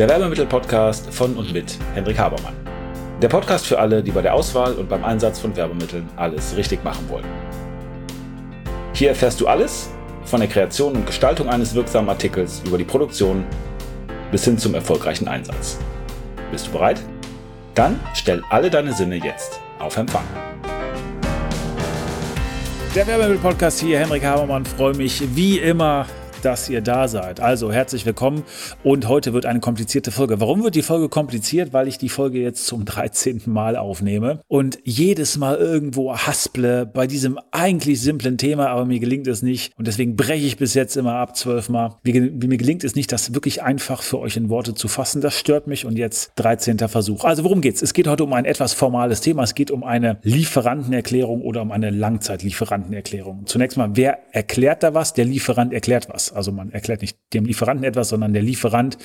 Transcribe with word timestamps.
der 0.00 0.08
Werbemittel-Podcast 0.08 1.12
von 1.12 1.36
und 1.36 1.52
mit 1.52 1.76
Hendrik 1.92 2.18
Habermann. 2.18 2.54
Der 3.20 3.28
Podcast 3.28 3.66
für 3.66 3.78
alle, 3.78 4.02
die 4.02 4.10
bei 4.10 4.22
der 4.22 4.32
Auswahl 4.32 4.72
und 4.72 4.88
beim 4.88 5.04
Einsatz 5.04 5.38
von 5.38 5.54
Werbemitteln 5.54 6.08
alles 6.16 6.56
richtig 6.56 6.82
machen 6.82 7.06
wollen. 7.10 7.26
Hier 8.94 9.10
erfährst 9.10 9.42
du 9.42 9.46
alles 9.46 9.90
von 10.24 10.40
der 10.40 10.48
Kreation 10.48 10.94
und 10.94 11.04
Gestaltung 11.04 11.50
eines 11.50 11.74
wirksamen 11.74 12.08
Artikels 12.08 12.62
über 12.64 12.78
die 12.78 12.84
Produktion 12.84 13.44
bis 14.30 14.42
hin 14.46 14.56
zum 14.56 14.74
erfolgreichen 14.74 15.28
Einsatz. 15.28 15.78
Bist 16.50 16.68
du 16.68 16.70
bereit? 16.70 17.02
Dann 17.74 18.00
stell 18.14 18.42
alle 18.48 18.70
deine 18.70 18.94
Sinne 18.94 19.16
jetzt 19.16 19.60
auf 19.78 19.98
Empfang. 19.98 20.24
Der 22.94 23.06
Werbemittel-Podcast 23.06 23.80
hier, 23.80 23.98
Henrik 23.98 24.24
Habermann, 24.24 24.64
freue 24.64 24.94
mich 24.94 25.22
wie 25.36 25.58
immer 25.58 26.06
dass 26.42 26.68
ihr 26.68 26.80
da 26.80 27.08
seid. 27.08 27.40
Also 27.40 27.72
herzlich 27.72 28.06
willkommen 28.06 28.44
und 28.82 29.08
heute 29.08 29.32
wird 29.32 29.46
eine 29.46 29.60
komplizierte 29.60 30.10
Folge. 30.10 30.40
Warum 30.40 30.62
wird 30.62 30.74
die 30.74 30.82
Folge 30.82 31.08
kompliziert? 31.08 31.72
Weil 31.72 31.88
ich 31.88 31.98
die 31.98 32.08
Folge 32.08 32.40
jetzt 32.40 32.66
zum 32.66 32.84
13. 32.84 33.42
Mal 33.46 33.76
aufnehme 33.76 34.40
und 34.48 34.78
jedes 34.84 35.36
Mal 35.36 35.56
irgendwo 35.56 36.16
hasple 36.16 36.86
bei 36.86 37.06
diesem 37.06 37.38
eigentlich 37.50 38.00
simplen 38.00 38.38
Thema, 38.38 38.68
aber 38.68 38.84
mir 38.84 39.00
gelingt 39.00 39.26
es 39.26 39.42
nicht 39.42 39.72
und 39.76 39.86
deswegen 39.86 40.16
breche 40.16 40.46
ich 40.46 40.56
bis 40.56 40.74
jetzt 40.74 40.96
immer 40.96 41.14
ab 41.14 41.36
zwölfmal. 41.36 41.96
Mir, 42.02 42.30
mir 42.30 42.56
gelingt 42.56 42.84
es 42.84 42.94
nicht, 42.94 43.12
das 43.12 43.34
wirklich 43.34 43.62
einfach 43.62 44.02
für 44.02 44.18
euch 44.18 44.36
in 44.36 44.48
Worte 44.48 44.74
zu 44.74 44.88
fassen. 44.88 45.20
Das 45.20 45.38
stört 45.38 45.66
mich 45.66 45.84
und 45.84 45.96
jetzt 45.96 46.32
13. 46.36 46.78
Versuch. 46.78 47.24
Also 47.24 47.44
worum 47.44 47.60
geht's? 47.60 47.82
Es 47.82 47.92
geht 47.92 48.06
heute 48.06 48.24
um 48.24 48.32
ein 48.32 48.44
etwas 48.44 48.72
formales 48.72 49.20
Thema. 49.20 49.42
Es 49.42 49.54
geht 49.54 49.70
um 49.70 49.84
eine 49.84 50.18
Lieferantenerklärung 50.22 51.42
oder 51.42 51.62
um 51.62 51.72
eine 51.72 51.90
Langzeitlieferantenerklärung. 51.90 53.46
Zunächst 53.46 53.76
mal, 53.76 53.90
wer 53.94 54.18
erklärt 54.32 54.82
da 54.82 54.94
was? 54.94 55.14
Der 55.14 55.24
Lieferant 55.24 55.72
erklärt 55.72 56.08
was. 56.10 56.29
Also 56.32 56.52
man 56.52 56.70
erklärt 56.70 57.02
nicht 57.02 57.18
dem 57.32 57.44
Lieferanten 57.44 57.84
etwas, 57.84 58.10
sondern 58.10 58.32
der 58.32 58.42
Lieferant 58.42 58.98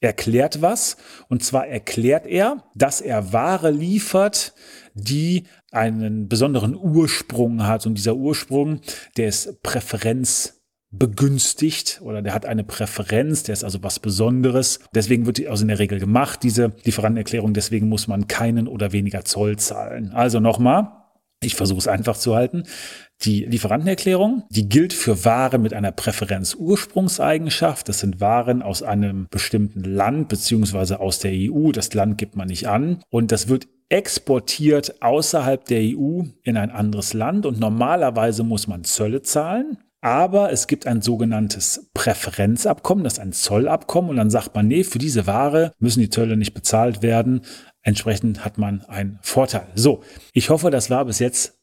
erklärt 0.00 0.62
was. 0.62 0.96
Und 1.28 1.42
zwar 1.42 1.66
erklärt 1.66 2.26
er, 2.26 2.64
dass 2.74 3.00
er 3.00 3.32
Ware 3.32 3.70
liefert, 3.70 4.54
die 4.94 5.44
einen 5.70 6.28
besonderen 6.28 6.76
Ursprung 6.76 7.66
hat. 7.66 7.86
Und 7.86 7.94
dieser 7.94 8.16
Ursprung, 8.16 8.80
der 9.16 9.28
ist 9.28 9.62
Präferenz 9.62 10.62
begünstigt 10.92 12.00
oder 12.04 12.20
der 12.20 12.34
hat 12.34 12.44
eine 12.44 12.64
Präferenz, 12.64 13.42
der 13.42 13.54
ist 13.54 13.64
also 13.64 13.82
was 13.82 13.98
Besonderes. 13.98 14.80
Deswegen 14.94 15.24
wird 15.24 15.38
die 15.38 15.48
also 15.48 15.62
in 15.62 15.68
der 15.68 15.78
Regel 15.78 15.98
gemacht, 15.98 16.42
diese 16.42 16.72
Lieferantenerklärung. 16.84 17.54
Deswegen 17.54 17.88
muss 17.88 18.06
man 18.06 18.28
keinen 18.28 18.68
oder 18.68 18.92
weniger 18.92 19.24
Zoll 19.24 19.56
zahlen. 19.56 20.12
Also 20.12 20.38
nochmal, 20.38 21.01
ich 21.42 21.54
versuche 21.54 21.78
es 21.78 21.88
einfach 21.88 22.16
zu 22.16 22.34
halten. 22.34 22.64
Die 23.22 23.44
Lieferantenerklärung, 23.44 24.44
die 24.50 24.68
gilt 24.68 24.92
für 24.92 25.24
Waren 25.24 25.62
mit 25.62 25.74
einer 25.74 25.92
Präferenz-Ursprungseigenschaft. 25.92 27.88
Das 27.88 28.00
sind 28.00 28.20
Waren 28.20 28.62
aus 28.62 28.82
einem 28.82 29.28
bestimmten 29.30 29.84
Land 29.84 30.28
beziehungsweise 30.28 30.98
aus 30.98 31.20
der 31.20 31.32
EU. 31.32 31.70
Das 31.70 31.94
Land 31.94 32.18
gibt 32.18 32.34
man 32.34 32.48
nicht 32.48 32.68
an. 32.68 33.00
Und 33.10 33.30
das 33.30 33.46
wird 33.48 33.68
exportiert 33.88 35.02
außerhalb 35.02 35.64
der 35.66 35.82
EU 35.82 36.22
in 36.42 36.56
ein 36.56 36.70
anderes 36.70 37.12
Land. 37.12 37.46
Und 37.46 37.60
normalerweise 37.60 38.42
muss 38.42 38.66
man 38.66 38.82
Zölle 38.84 39.22
zahlen. 39.22 39.78
Aber 40.04 40.50
es 40.50 40.66
gibt 40.66 40.88
ein 40.88 41.00
sogenanntes 41.00 41.88
Präferenzabkommen, 41.94 43.04
das 43.04 43.14
ist 43.14 43.18
ein 43.20 43.32
Zollabkommen. 43.32 44.10
Und 44.10 44.16
dann 44.16 44.30
sagt 44.30 44.52
man, 44.52 44.66
nee, 44.66 44.82
für 44.82 44.98
diese 44.98 45.28
Ware 45.28 45.72
müssen 45.78 46.00
die 46.00 46.10
Zölle 46.10 46.36
nicht 46.36 46.54
bezahlt 46.54 47.02
werden. 47.02 47.42
Entsprechend 47.82 48.44
hat 48.44 48.58
man 48.58 48.82
einen 48.82 49.18
Vorteil. 49.22 49.66
So, 49.74 50.02
ich 50.32 50.50
hoffe, 50.50 50.70
das 50.70 50.90
war 50.90 51.04
bis 51.04 51.18
jetzt 51.18 51.58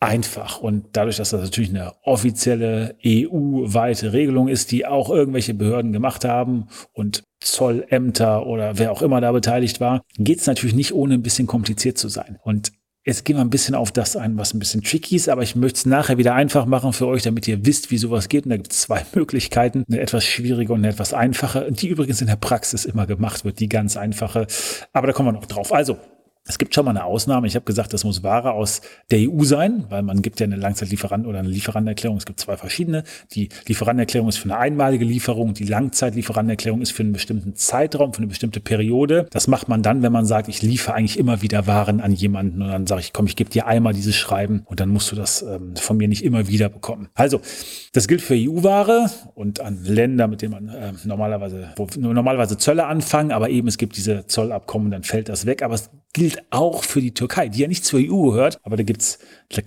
einfach. 0.00 0.60
Und 0.60 0.86
dadurch, 0.92 1.16
dass 1.18 1.30
das 1.30 1.42
natürlich 1.42 1.70
eine 1.70 1.92
offizielle 2.02 2.96
EU-weite 3.06 4.12
Regelung 4.12 4.48
ist, 4.48 4.72
die 4.72 4.84
auch 4.84 5.10
irgendwelche 5.10 5.54
Behörden 5.54 5.92
gemacht 5.92 6.24
haben 6.24 6.66
und 6.92 7.22
Zollämter 7.40 8.46
oder 8.46 8.78
wer 8.78 8.90
auch 8.90 9.02
immer 9.02 9.20
da 9.20 9.30
beteiligt 9.30 9.80
war, 9.80 10.02
geht 10.18 10.40
es 10.40 10.46
natürlich 10.46 10.74
nicht 10.74 10.92
ohne 10.92 11.14
ein 11.14 11.22
bisschen 11.22 11.46
kompliziert 11.46 11.98
zu 11.98 12.08
sein. 12.08 12.38
Und 12.42 12.72
Jetzt 13.04 13.24
gehen 13.24 13.34
wir 13.34 13.40
ein 13.40 13.50
bisschen 13.50 13.74
auf 13.74 13.90
das 13.90 14.16
ein, 14.16 14.38
was 14.38 14.54
ein 14.54 14.60
bisschen 14.60 14.80
tricky 14.80 15.16
ist, 15.16 15.28
aber 15.28 15.42
ich 15.42 15.56
möchte 15.56 15.78
es 15.78 15.86
nachher 15.86 16.18
wieder 16.18 16.34
einfach 16.34 16.66
machen 16.66 16.92
für 16.92 17.08
euch, 17.08 17.24
damit 17.24 17.48
ihr 17.48 17.66
wisst, 17.66 17.90
wie 17.90 17.98
sowas 17.98 18.28
geht. 18.28 18.44
Und 18.44 18.50
da 18.50 18.56
gibt 18.56 18.70
es 18.70 18.82
zwei 18.82 19.04
Möglichkeiten, 19.14 19.84
eine 19.88 19.98
etwas 20.00 20.24
schwierige 20.24 20.72
und 20.72 20.80
eine 20.80 20.90
etwas 20.90 21.12
einfache, 21.12 21.72
die 21.72 21.88
übrigens 21.88 22.20
in 22.20 22.28
der 22.28 22.36
Praxis 22.36 22.84
immer 22.84 23.06
gemacht 23.06 23.44
wird, 23.44 23.58
die 23.58 23.68
ganz 23.68 23.96
einfache. 23.96 24.46
Aber 24.92 25.08
da 25.08 25.12
kommen 25.12 25.30
wir 25.30 25.32
noch 25.32 25.46
drauf. 25.46 25.72
Also, 25.72 25.98
es 26.44 26.58
gibt 26.58 26.74
schon 26.74 26.84
mal 26.84 26.90
eine 26.90 27.04
Ausnahme. 27.04 27.46
Ich 27.46 27.54
habe 27.54 27.64
gesagt, 27.64 27.92
das 27.92 28.02
muss 28.02 28.24
Ware 28.24 28.52
aus 28.52 28.80
der 29.12 29.20
EU 29.20 29.44
sein, 29.44 29.84
weil 29.90 30.02
man 30.02 30.22
gibt 30.22 30.40
ja 30.40 30.44
eine 30.44 30.56
Langzeitlieferant 30.56 31.24
oder 31.24 31.38
eine 31.38 31.48
Lieferantenerklärung. 31.48 32.18
Es 32.18 32.26
gibt 32.26 32.40
zwei 32.40 32.56
verschiedene. 32.56 33.04
Die 33.32 33.48
Lieferantenerklärung 33.68 34.28
ist 34.28 34.38
für 34.38 34.44
eine 34.44 34.58
einmalige 34.58 35.04
Lieferung. 35.04 35.54
Die 35.54 35.64
Langzeitlieferantenerklärung 35.64 36.80
ist 36.82 36.90
für 36.90 37.04
einen 37.04 37.12
bestimmten 37.12 37.54
Zeitraum, 37.54 38.12
für 38.12 38.18
eine 38.18 38.26
bestimmte 38.26 38.58
Periode. 38.58 39.26
Das 39.30 39.46
macht 39.46 39.68
man 39.68 39.82
dann, 39.84 40.02
wenn 40.02 40.10
man 40.10 40.26
sagt, 40.26 40.48
ich 40.48 40.62
liefere 40.62 40.94
eigentlich 40.94 41.16
immer 41.16 41.42
wieder 41.42 41.68
Waren 41.68 42.00
an 42.00 42.12
jemanden 42.12 42.60
und 42.60 42.68
dann 42.68 42.86
sage 42.88 43.02
ich, 43.02 43.12
komm, 43.12 43.26
ich 43.26 43.36
gebe 43.36 43.50
dir 43.50 43.68
einmal 43.68 43.92
dieses 43.92 44.16
Schreiben 44.16 44.62
und 44.64 44.80
dann 44.80 44.88
musst 44.88 45.12
du 45.12 45.16
das 45.16 45.42
ähm, 45.42 45.76
von 45.76 45.96
mir 45.96 46.08
nicht 46.08 46.24
immer 46.24 46.48
wieder 46.48 46.68
bekommen. 46.68 47.08
Also, 47.14 47.40
das 47.92 48.08
gilt 48.08 48.20
für 48.20 48.34
EU-Ware 48.34 49.10
und 49.34 49.60
an 49.60 49.84
Länder, 49.84 50.26
mit 50.26 50.42
denen 50.42 50.52
man 50.52 50.68
äh, 50.68 50.92
normalerweise, 51.04 51.68
wo 51.76 51.86
normalerweise 51.96 52.58
Zölle 52.58 52.86
anfangen, 52.86 53.30
aber 53.30 53.48
eben 53.48 53.68
es 53.68 53.78
gibt 53.78 53.96
diese 53.96 54.26
Zollabkommen, 54.26 54.90
dann 54.90 55.04
fällt 55.04 55.28
das 55.28 55.46
weg. 55.46 55.62
Aber 55.62 55.74
es 55.74 55.90
gilt 56.12 56.31
auch 56.50 56.84
für 56.84 57.00
die 57.00 57.14
Türkei, 57.14 57.48
die 57.48 57.60
ja 57.60 57.68
nicht 57.68 57.84
zur 57.84 58.00
EU 58.00 58.30
gehört, 58.30 58.58
aber 58.62 58.76
da 58.76 58.82
gibt's 58.82 59.18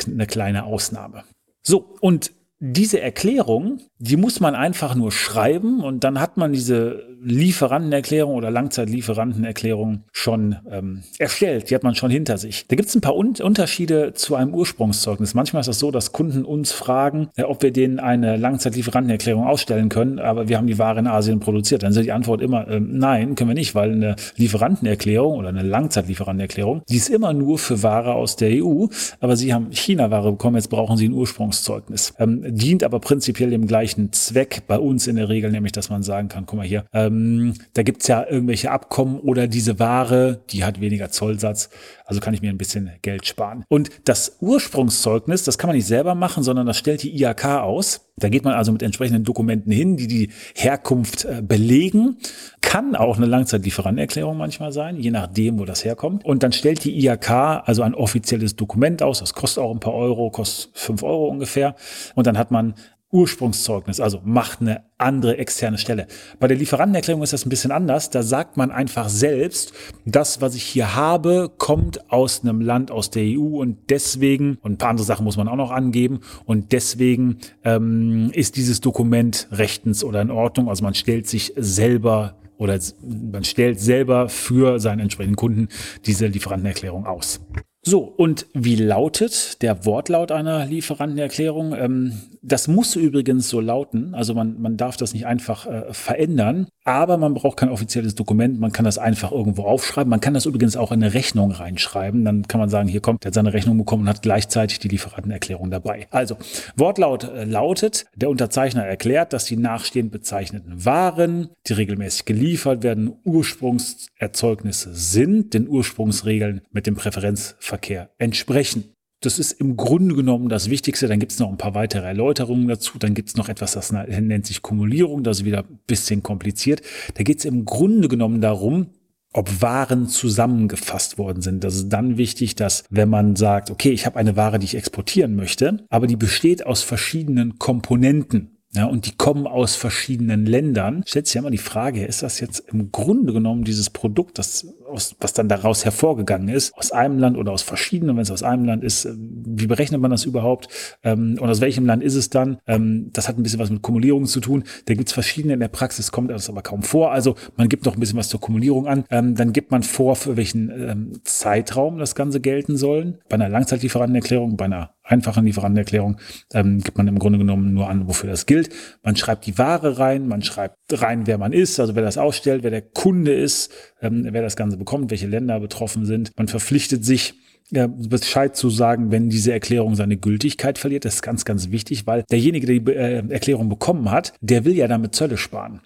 eine 0.07 0.27
kleine 0.27 0.65
Ausnahme. 0.65 1.23
So, 1.61 1.95
und 2.01 2.31
diese 2.59 3.01
Erklärung, 3.01 3.81
die 3.99 4.17
muss 4.17 4.39
man 4.39 4.55
einfach 4.55 4.95
nur 4.95 5.11
schreiben 5.11 5.81
und 5.81 6.03
dann 6.03 6.19
hat 6.19 6.37
man 6.37 6.51
diese 6.51 7.03
Lieferantenerklärung 7.25 8.35
oder 8.35 8.51
Langzeitlieferantenerklärung 8.51 10.03
schon 10.11 10.57
ähm, 10.69 11.01
erstellt. 11.17 11.69
Die 11.69 11.75
hat 11.75 11.83
man 11.83 11.95
schon 11.95 12.11
hinter 12.11 12.37
sich. 12.37 12.67
Da 12.67 12.75
gibt 12.75 12.89
es 12.89 12.95
ein 12.95 13.01
paar 13.01 13.15
Un 13.15 13.33
Unterschiede 13.41 14.13
zu 14.13 14.35
einem 14.35 14.53
Ursprungszeugnis. 14.53 15.33
Manchmal 15.33 15.61
ist 15.61 15.67
es 15.67 15.75
das 15.75 15.79
so, 15.79 15.91
dass 15.91 16.11
Kunden 16.11 16.45
uns 16.45 16.71
fragen, 16.71 17.29
äh, 17.35 17.43
ob 17.43 17.63
wir 17.63 17.71
denen 17.71 17.99
eine 17.99 18.37
Langzeitlieferantenerklärung 18.37 19.45
ausstellen 19.47 19.89
können, 19.89 20.19
aber 20.19 20.47
wir 20.47 20.57
haben 20.57 20.67
die 20.67 20.77
Ware 20.77 20.99
in 20.99 21.07
Asien 21.07 21.39
produziert. 21.39 21.81
Dann 21.81 21.91
ist 21.91 22.01
die 22.01 22.11
Antwort 22.11 22.41
immer, 22.41 22.67
äh, 22.67 22.79
nein, 22.79 23.33
können 23.33 23.49
wir 23.49 23.55
nicht, 23.55 23.73
weil 23.73 23.91
eine 23.91 24.15
Lieferantenerklärung 24.35 25.39
oder 25.39 25.49
eine 25.49 25.63
Langzeitlieferantenerklärung, 25.63 26.83
die 26.87 26.97
ist 26.97 27.09
immer 27.09 27.33
nur 27.33 27.57
für 27.57 27.81
Ware 27.81 28.13
aus 28.13 28.35
der 28.35 28.63
EU, 28.63 28.85
aber 29.19 29.35
Sie 29.35 29.53
haben 29.53 29.71
China-Ware 29.71 30.33
bekommen, 30.33 30.57
jetzt 30.57 30.69
brauchen 30.69 30.97
Sie 30.97 31.07
ein 31.07 31.13
Ursprungszeugnis. 31.13 32.13
Ähm, 32.19 32.43
dient 32.55 32.83
aber 32.83 32.99
prinzipiell 32.99 33.49
dem 33.49 33.65
gleichen 33.65 33.94
Zweck 34.11 34.63
bei 34.67 34.77
uns 34.77 35.07
in 35.07 35.15
der 35.15 35.29
Regel, 35.29 35.51
nämlich 35.51 35.71
dass 35.71 35.89
man 35.89 36.03
sagen 36.03 36.27
kann, 36.27 36.45
guck 36.45 36.57
mal 36.57 36.65
hier, 36.65 36.85
ähm, 36.93 37.53
da 37.73 37.83
gibt's 37.83 38.07
ja 38.07 38.25
irgendwelche 38.27 38.71
Abkommen 38.71 39.19
oder 39.19 39.47
diese 39.47 39.79
Ware, 39.79 40.41
die 40.49 40.63
hat 40.63 40.81
weniger 40.81 41.09
Zollsatz, 41.09 41.69
also 42.05 42.21
kann 42.21 42.33
ich 42.33 42.41
mir 42.41 42.49
ein 42.49 42.57
bisschen 42.57 42.91
Geld 43.01 43.25
sparen. 43.25 43.63
Und 43.67 43.89
das 44.05 44.37
Ursprungszeugnis, 44.39 45.43
das 45.43 45.57
kann 45.57 45.69
man 45.69 45.75
nicht 45.75 45.87
selber 45.87 46.15
machen, 46.15 46.43
sondern 46.43 46.67
das 46.67 46.77
stellt 46.77 47.03
die 47.03 47.21
IHK 47.21 47.45
aus. 47.45 48.01
Da 48.17 48.29
geht 48.29 48.45
man 48.45 48.53
also 48.53 48.71
mit 48.71 48.81
entsprechenden 48.81 49.25
Dokumenten 49.25 49.71
hin, 49.71 49.97
die 49.97 50.07
die 50.07 50.29
Herkunft 50.53 51.25
äh, 51.25 51.41
belegen. 51.41 52.17
Kann 52.61 52.95
auch 52.95 53.17
eine 53.17 53.25
Langzeitlieferantenerklärung 53.25 54.37
manchmal 54.37 54.71
sein, 54.71 54.97
je 54.97 55.11
nachdem, 55.11 55.59
wo 55.59 55.65
das 55.65 55.83
herkommt. 55.83 56.23
Und 56.23 56.41
dann 56.41 56.53
stellt 56.53 56.83
die 56.85 57.05
IHK 57.05 57.29
also 57.65 57.81
ein 57.81 57.93
offizielles 57.93 58.55
Dokument 58.55 59.03
aus. 59.03 59.19
Das 59.19 59.33
kostet 59.33 59.63
auch 59.63 59.71
ein 59.71 59.81
paar 59.81 59.93
Euro, 59.93 60.29
kostet 60.29 60.69
fünf 60.77 61.03
Euro 61.03 61.27
ungefähr. 61.27 61.75
Und 62.15 62.25
dann 62.27 62.37
hat 62.37 62.51
man 62.51 62.75
Ursprungszeugnis, 63.15 64.01
also 64.01 64.19
macht 64.25 64.59
eine 64.59 64.83
andere 64.97 65.37
externe 65.37 65.77
Stelle. 65.77 66.07
Bei 66.39 66.47
der 66.47 66.57
Lieferantenerklärung 66.57 67.23
ist 67.23 67.31
das 67.31 67.45
ein 67.45 67.49
bisschen 67.49 67.71
anders. 67.71 68.09
Da 68.09 68.23
sagt 68.23 68.57
man 68.57 68.71
einfach 68.71 69.07
selbst, 69.07 69.71
das, 70.05 70.41
was 70.41 70.53
ich 70.53 70.63
hier 70.63 70.95
habe, 70.95 71.49
kommt 71.57 72.11
aus 72.11 72.41
einem 72.43 72.59
Land 72.59 72.91
aus 72.91 73.09
der 73.09 73.23
EU 73.23 73.61
und 73.61 73.89
deswegen, 73.89 74.57
und 74.61 74.73
ein 74.73 74.77
paar 74.77 74.89
andere 74.89 75.05
Sachen 75.05 75.23
muss 75.23 75.37
man 75.37 75.47
auch 75.47 75.55
noch 75.55 75.71
angeben, 75.71 76.19
und 76.43 76.73
deswegen 76.73 77.37
ähm, 77.63 78.31
ist 78.33 78.57
dieses 78.57 78.81
Dokument 78.81 79.47
rechtens 79.49 80.03
oder 80.03 80.21
in 80.21 80.29
Ordnung. 80.29 80.67
Also 80.67 80.83
man 80.83 80.93
stellt 80.93 81.27
sich 81.27 81.53
selber 81.55 82.35
oder 82.57 82.77
man 83.01 83.45
stellt 83.45 83.79
selber 83.79 84.27
für 84.27 84.79
seinen 84.79 84.99
entsprechenden 84.99 85.37
Kunden 85.37 85.69
diese 86.05 86.27
Lieferantenerklärung 86.27 87.05
aus. 87.05 87.39
So, 87.87 87.99
und 88.01 88.47
wie 88.53 88.75
lautet 88.75 89.61
der 89.61 89.85
Wortlaut 89.85 90.31
einer 90.31 90.65
Lieferantenerklärung? 90.65 91.75
Ähm, 91.75 92.13
das 92.41 92.67
muss 92.67 92.95
übrigens 92.95 93.47
so 93.47 93.59
lauten, 93.59 94.15
also 94.15 94.33
man, 94.33 94.59
man 94.59 94.75
darf 94.75 94.97
das 94.97 95.13
nicht 95.13 95.27
einfach 95.27 95.67
äh, 95.67 95.93
verändern, 95.93 96.67
aber 96.85 97.17
man 97.17 97.33
braucht 97.33 97.57
kein 97.57 97.69
offizielles 97.69 98.13
Dokument, 98.13 98.59
man 98.59 98.71
kann 98.71 98.85
das 98.85 98.99
einfach 98.99 99.31
irgendwo 99.31 99.63
aufschreiben. 99.63 100.09
Man 100.09 100.21
kann 100.21 100.35
das 100.35 100.45
übrigens 100.45 100.77
auch 100.77 100.91
in 100.91 101.01
eine 101.01 101.15
Rechnung 101.15 101.51
reinschreiben. 101.51 102.23
Dann 102.23 102.47
kann 102.47 102.59
man 102.59 102.69
sagen, 102.69 102.87
hier 102.87 103.01
kommt, 103.01 103.23
der 103.23 103.29
hat 103.29 103.33
seine 103.33 103.53
Rechnung 103.53 103.77
bekommen 103.79 104.03
und 104.03 104.09
hat 104.09 104.21
gleichzeitig 104.21 104.77
die 104.79 104.87
Lieferantenerklärung 104.89 105.71
dabei. 105.71 106.07
Also, 106.11 106.37
Wortlaut 106.75 107.23
äh, 107.23 107.43
lautet, 107.43 108.05
der 108.15 108.29
Unterzeichner 108.29 108.85
erklärt, 108.85 109.33
dass 109.33 109.45
die 109.45 109.57
nachstehend 109.57 110.11
bezeichneten 110.11 110.85
Waren, 110.85 111.49
die 111.67 111.73
regelmäßig 111.73 112.25
geliefert 112.25 112.83
werden, 112.83 113.13
Ursprungserzeugnisse 113.23 114.93
sind, 114.93 115.55
den 115.55 115.67
Ursprungsregeln 115.67 116.61
mit 116.71 116.85
dem 116.85 116.95
Präferenzverkehr 116.95 118.11
entsprechen. 118.19 118.94
Das 119.21 119.39
ist 119.39 119.53
im 119.53 119.75
Grunde 119.75 120.15
genommen 120.15 120.49
das 120.49 120.69
Wichtigste. 120.69 121.07
Dann 121.07 121.19
gibt 121.19 121.31
es 121.31 121.39
noch 121.39 121.49
ein 121.49 121.57
paar 121.57 121.73
weitere 121.73 122.05
Erläuterungen 122.05 122.67
dazu. 122.67 122.97
Dann 122.99 123.13
gibt 123.13 123.29
es 123.29 123.37
noch 123.37 123.49
etwas, 123.49 123.71
das 123.71 123.91
nennt 123.91 124.45
sich 124.45 124.61
Kumulierung. 124.61 125.23
Das 125.23 125.39
ist 125.39 125.45
wieder 125.45 125.59
ein 125.59 125.79
bisschen 125.87 126.21
kompliziert. 126.21 126.81
Da 127.15 127.23
geht 127.23 127.39
es 127.39 127.45
im 127.45 127.65
Grunde 127.65 128.07
genommen 128.07 128.41
darum, 128.41 128.87
ob 129.33 129.61
Waren 129.61 130.07
zusammengefasst 130.07 131.17
worden 131.17 131.41
sind. 131.41 131.63
Das 131.63 131.75
ist 131.75 131.89
dann 131.89 132.17
wichtig, 132.17 132.55
dass 132.55 132.85
wenn 132.89 133.09
man 133.09 133.35
sagt, 133.35 133.69
okay, 133.69 133.91
ich 133.91 134.05
habe 134.05 134.17
eine 134.17 134.37
Ware, 134.37 134.59
die 134.59 134.65
ich 134.65 134.75
exportieren 134.75 135.35
möchte, 135.35 135.85
aber 135.89 136.07
die 136.07 136.15
besteht 136.15 136.65
aus 136.65 136.83
verschiedenen 136.83 137.59
Komponenten. 137.59 138.51
Ja, 138.73 138.85
und 138.85 139.05
die 139.05 139.15
kommen 139.15 139.47
aus 139.47 139.75
verschiedenen 139.75 140.45
Ländern. 140.45 141.03
Stellt 141.05 141.27
sich 141.27 141.35
ja 141.35 141.41
immer 141.41 141.51
die 141.51 141.57
Frage, 141.57 142.05
ist 142.05 142.23
das 142.23 142.41
jetzt 142.41 142.59
im 142.59 142.91
Grunde 142.91 143.31
genommen 143.31 143.63
dieses 143.63 143.89
Produkt, 143.89 144.37
das 144.37 144.67
aus, 144.87 145.15
was 145.19 145.33
dann 145.33 145.49
daraus 145.49 145.85
hervorgegangen 145.85 146.49
ist, 146.49 146.75
aus 146.77 146.91
einem 146.91 147.19
Land 147.19 147.37
oder 147.37 147.51
aus 147.51 147.61
verschiedenen, 147.61 148.15
wenn 148.15 148.23
es 148.23 148.31
aus 148.31 148.43
einem 148.43 148.65
Land 148.65 148.83
ist, 148.83 149.05
äh, 149.05 149.13
wie 149.17 149.67
berechnet 149.67 150.01
man 150.01 150.11
das 150.11 150.25
überhaupt? 150.25 150.67
Ähm, 151.03 151.37
und 151.39 151.49
aus 151.49 151.61
welchem 151.61 151.85
Land 151.85 152.03
ist 152.03 152.15
es 152.15 152.29
dann? 152.29 152.57
Ähm, 152.67 153.09
das 153.13 153.27
hat 153.27 153.37
ein 153.37 153.43
bisschen 153.43 153.59
was 153.59 153.69
mit 153.69 153.81
Kumulierung 153.81 154.25
zu 154.25 154.39
tun. 154.39 154.63
Da 154.85 154.93
gibt 154.93 155.09
es 155.09 155.13
verschiedene, 155.13 155.53
in 155.53 155.59
der 155.59 155.67
Praxis 155.67 156.11
kommt 156.11 156.31
das 156.31 156.49
aber 156.49 156.61
kaum 156.61 156.83
vor. 156.83 157.11
Also 157.11 157.35
man 157.57 157.69
gibt 157.69 157.85
noch 157.85 157.95
ein 157.95 157.99
bisschen 157.99 158.17
was 158.17 158.29
zur 158.29 158.39
Kumulierung 158.39 158.87
an. 158.87 159.05
Ähm, 159.09 159.35
dann 159.35 159.53
gibt 159.53 159.71
man 159.71 159.83
vor, 159.83 160.15
für 160.15 160.37
welchen 160.37 160.69
ähm, 160.69 161.11
Zeitraum 161.23 161.97
das 161.97 162.15
Ganze 162.15 162.39
gelten 162.39 162.77
sollen. 162.77 163.19
Bei 163.29 163.35
einer 163.35 163.49
Langzeitlieferantenerklärung, 163.49 164.57
bei 164.57 164.65
einer 164.65 164.91
einfachen 165.05 165.45
Lieferantenerklärung 165.45 166.17
ähm, 166.53 166.81
gibt 166.81 166.97
man 166.97 167.07
im 167.07 167.19
Grunde 167.19 167.37
genommen 167.37 167.73
nur 167.73 167.89
an, 167.89 168.07
wofür 168.07 168.29
das 168.29 168.45
gilt. 168.45 168.69
Man 169.03 169.15
schreibt 169.15 169.45
die 169.45 169.57
Ware 169.57 169.99
rein, 169.99 170.27
man 170.27 170.41
schreibt 170.41 170.77
rein, 170.91 171.27
wer 171.27 171.37
man 171.37 171.53
ist, 171.53 171.79
also 171.79 171.95
wer 171.95 172.03
das 172.03 172.17
ausstellt, 172.17 172.63
wer 172.63 172.71
der 172.71 172.81
Kunde 172.81 173.33
ist, 173.33 173.71
ähm, 174.01 174.27
wer 174.29 174.41
das 174.41 174.55
Ganze 174.55 174.74
bekommt, 174.77 175.11
welche 175.11 175.27
Länder 175.27 175.59
betroffen 175.59 176.05
sind. 176.05 176.31
Man 176.37 176.47
verpflichtet 176.47 177.05
sich, 177.05 177.35
ja, 177.71 177.87
Bescheid 177.87 178.55
zu 178.55 178.69
sagen, 178.69 179.11
wenn 179.11 179.29
diese 179.29 179.51
Erklärung 179.51 179.95
seine 179.95 180.17
Gültigkeit 180.17 180.77
verliert. 180.77 181.05
Das 181.05 181.15
ist 181.15 181.21
ganz, 181.21 181.45
ganz 181.45 181.71
wichtig, 181.71 182.05
weil 182.05 182.23
derjenige, 182.29 182.67
der 182.67 182.79
die 182.79 182.91
äh, 182.91 183.33
Erklärung 183.33 183.69
bekommen 183.69 184.11
hat, 184.11 184.33
der 184.41 184.65
will 184.65 184.75
ja 184.75 184.87
damit 184.87 185.15
Zölle 185.15 185.37
sparen 185.37 185.81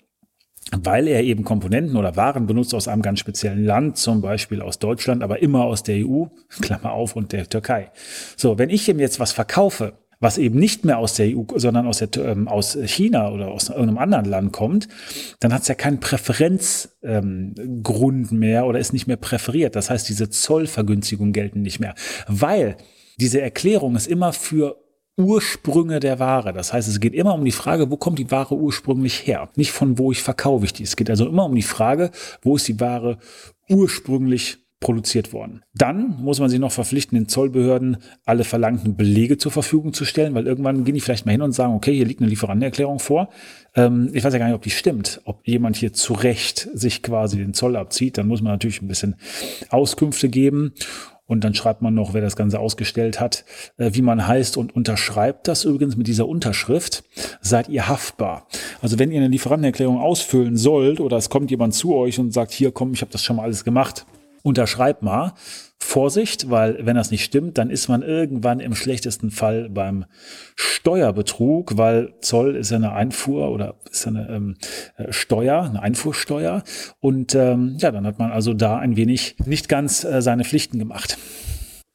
weil 0.71 1.07
er 1.07 1.23
eben 1.23 1.43
Komponenten 1.43 1.95
oder 1.95 2.15
Waren 2.15 2.45
benutzt 2.47 2.73
aus 2.73 2.87
einem 2.87 3.01
ganz 3.01 3.19
speziellen 3.19 3.63
Land, 3.63 3.97
zum 3.97 4.21
Beispiel 4.21 4.61
aus 4.61 4.79
Deutschland, 4.79 5.23
aber 5.23 5.41
immer 5.41 5.63
aus 5.63 5.83
der 5.83 6.05
EU, 6.05 6.25
Klammer 6.61 6.91
auf, 6.91 7.15
und 7.15 7.31
der 7.31 7.49
Türkei. 7.49 7.91
So, 8.37 8.57
wenn 8.57 8.69
ich 8.69 8.87
ihm 8.87 8.99
jetzt 8.99 9.19
was 9.19 9.31
verkaufe, 9.31 9.93
was 10.19 10.37
eben 10.37 10.59
nicht 10.59 10.85
mehr 10.85 10.97
aus 10.97 11.15
der 11.15 11.27
EU, 11.27 11.43
sondern 11.55 11.87
aus, 11.87 11.99
der, 11.99 12.09
ähm, 12.25 12.47
aus 12.47 12.77
China 12.85 13.31
oder 13.31 13.49
aus 13.49 13.69
irgendeinem 13.69 13.97
anderen 13.97 14.25
Land 14.25 14.51
kommt, 14.51 14.87
dann 15.39 15.53
hat 15.53 15.61
es 15.61 15.67
ja 15.67 15.75
keinen 15.75 15.99
Präferenzgrund 15.99 16.91
ähm, 17.03 18.27
mehr 18.31 18.65
oder 18.65 18.79
ist 18.79 18.93
nicht 18.93 19.07
mehr 19.07 19.17
präferiert. 19.17 19.75
Das 19.75 19.89
heißt, 19.89 20.09
diese 20.09 20.29
Zollvergünstigungen 20.29 21.33
gelten 21.33 21.61
nicht 21.61 21.79
mehr, 21.79 21.95
weil 22.27 22.75
diese 23.19 23.41
Erklärung 23.41 23.95
ist 23.95 24.07
immer 24.07 24.33
für 24.33 24.77
Ursprünge 25.17 25.99
der 25.99 26.19
Ware. 26.19 26.53
Das 26.53 26.71
heißt, 26.71 26.87
es 26.87 27.01
geht 27.01 27.13
immer 27.13 27.33
um 27.33 27.43
die 27.43 27.51
Frage, 27.51 27.91
wo 27.91 27.97
kommt 27.97 28.19
die 28.19 28.31
Ware 28.31 28.55
ursprünglich 28.55 29.27
her? 29.27 29.49
Nicht 29.55 29.71
von 29.71 29.97
wo 29.97 30.11
ich 30.11 30.23
verkaufe 30.23 30.65
ich 30.65 30.73
die. 30.73 30.83
Es 30.83 30.95
geht 30.95 31.09
also 31.09 31.27
immer 31.27 31.45
um 31.45 31.55
die 31.55 31.61
Frage, 31.61 32.11
wo 32.41 32.55
ist 32.55 32.67
die 32.69 32.79
Ware 32.79 33.17
ursprünglich 33.67 34.59
produziert 34.79 35.33
worden. 35.33 35.61
Dann 35.73 36.15
muss 36.21 36.39
man 36.39 36.49
sich 36.49 36.59
noch 36.59 36.71
verpflichten, 36.71 37.17
den 37.17 37.27
Zollbehörden 37.27 37.97
alle 38.25 38.45
verlangten 38.45 38.95
Belege 38.95 39.37
zur 39.37 39.51
Verfügung 39.51 39.91
zu 39.93 40.05
stellen, 40.05 40.33
weil 40.35 40.47
irgendwann 40.47 40.85
gehen 40.85 40.95
die 40.95 41.01
vielleicht 41.01 41.25
mal 41.25 41.33
hin 41.33 41.41
und 41.41 41.51
sagen, 41.51 41.73
okay, 41.73 41.93
hier 41.93 42.05
liegt 42.05 42.21
eine 42.21 42.29
Lieferantenerklärung 42.29 42.99
vor. 42.99 43.29
Ähm, 43.75 44.09
ich 44.13 44.23
weiß 44.23 44.31
ja 44.31 44.39
gar 44.39 44.45
nicht, 44.45 44.55
ob 44.55 44.61
die 44.61 44.69
stimmt, 44.69 45.21
ob 45.25 45.45
jemand 45.45 45.75
hier 45.75 45.91
zu 45.91 46.13
Recht 46.13 46.69
sich 46.73 47.03
quasi 47.03 47.37
den 47.37 47.53
Zoll 47.53 47.75
abzieht. 47.75 48.17
Dann 48.17 48.27
muss 48.27 48.41
man 48.41 48.53
natürlich 48.53 48.81
ein 48.81 48.87
bisschen 48.87 49.15
Auskünfte 49.69 50.29
geben. 50.29 50.73
Und 51.25 51.43
dann 51.43 51.53
schreibt 51.53 51.83
man 51.83 51.93
noch, 51.93 52.15
wer 52.15 52.21
das 52.21 52.35
Ganze 52.35 52.59
ausgestellt 52.59 53.19
hat, 53.19 53.45
äh, 53.77 53.91
wie 53.93 54.01
man 54.01 54.27
heißt 54.27 54.57
und 54.57 54.73
unterschreibt 54.75 55.47
das 55.47 55.63
übrigens 55.63 55.95
mit 55.95 56.07
dieser 56.07 56.27
Unterschrift, 56.27 57.03
seid 57.39 57.69
ihr 57.69 57.87
haftbar. 57.87 58.47
Also 58.81 58.97
wenn 58.97 59.11
ihr 59.11 59.19
eine 59.19 59.27
Lieferantenerklärung 59.27 59.99
ausfüllen 59.99 60.57
sollt 60.57 60.99
oder 60.99 61.17
es 61.17 61.29
kommt 61.29 61.51
jemand 61.51 61.75
zu 61.75 61.95
euch 61.95 62.17
und 62.17 62.33
sagt, 62.33 62.51
hier 62.51 62.71
komm, 62.71 62.93
ich 62.93 63.01
habe 63.01 63.11
das 63.11 63.23
schon 63.23 63.35
mal 63.35 63.43
alles 63.43 63.63
gemacht, 63.63 64.07
unterschreibt 64.43 65.01
mal. 65.01 65.33
Vorsicht, 65.81 66.49
weil 66.49 66.85
wenn 66.85 66.95
das 66.95 67.09
nicht 67.09 67.23
stimmt, 67.23 67.57
dann 67.57 67.69
ist 67.69 67.87
man 67.87 68.01
irgendwann 68.01 68.59
im 68.59 68.75
schlechtesten 68.75 69.31
Fall 69.31 69.69
beim 69.69 70.05
Steuerbetrug, 70.55 71.77
weil 71.77 72.13
Zoll 72.21 72.55
ist 72.55 72.71
ja 72.71 72.77
eine 72.77 72.91
Einfuhr 72.91 73.49
oder 73.49 73.75
ist 73.89 74.05
eine 74.05 74.27
ähm, 74.29 74.57
äh, 74.97 75.11
Steuer, 75.11 75.63
eine 75.63 75.81
Einfuhrsteuer. 75.81 76.63
Und 76.99 77.33
ähm, 77.33 77.77
ja, 77.79 77.91
dann 77.91 78.05
hat 78.05 78.19
man 78.19 78.31
also 78.31 78.53
da 78.53 78.77
ein 78.77 78.97
wenig 78.97 79.37
nicht 79.45 79.69
ganz 79.69 80.03
äh, 80.03 80.21
seine 80.21 80.43
Pflichten 80.43 80.79
gemacht. 80.79 81.17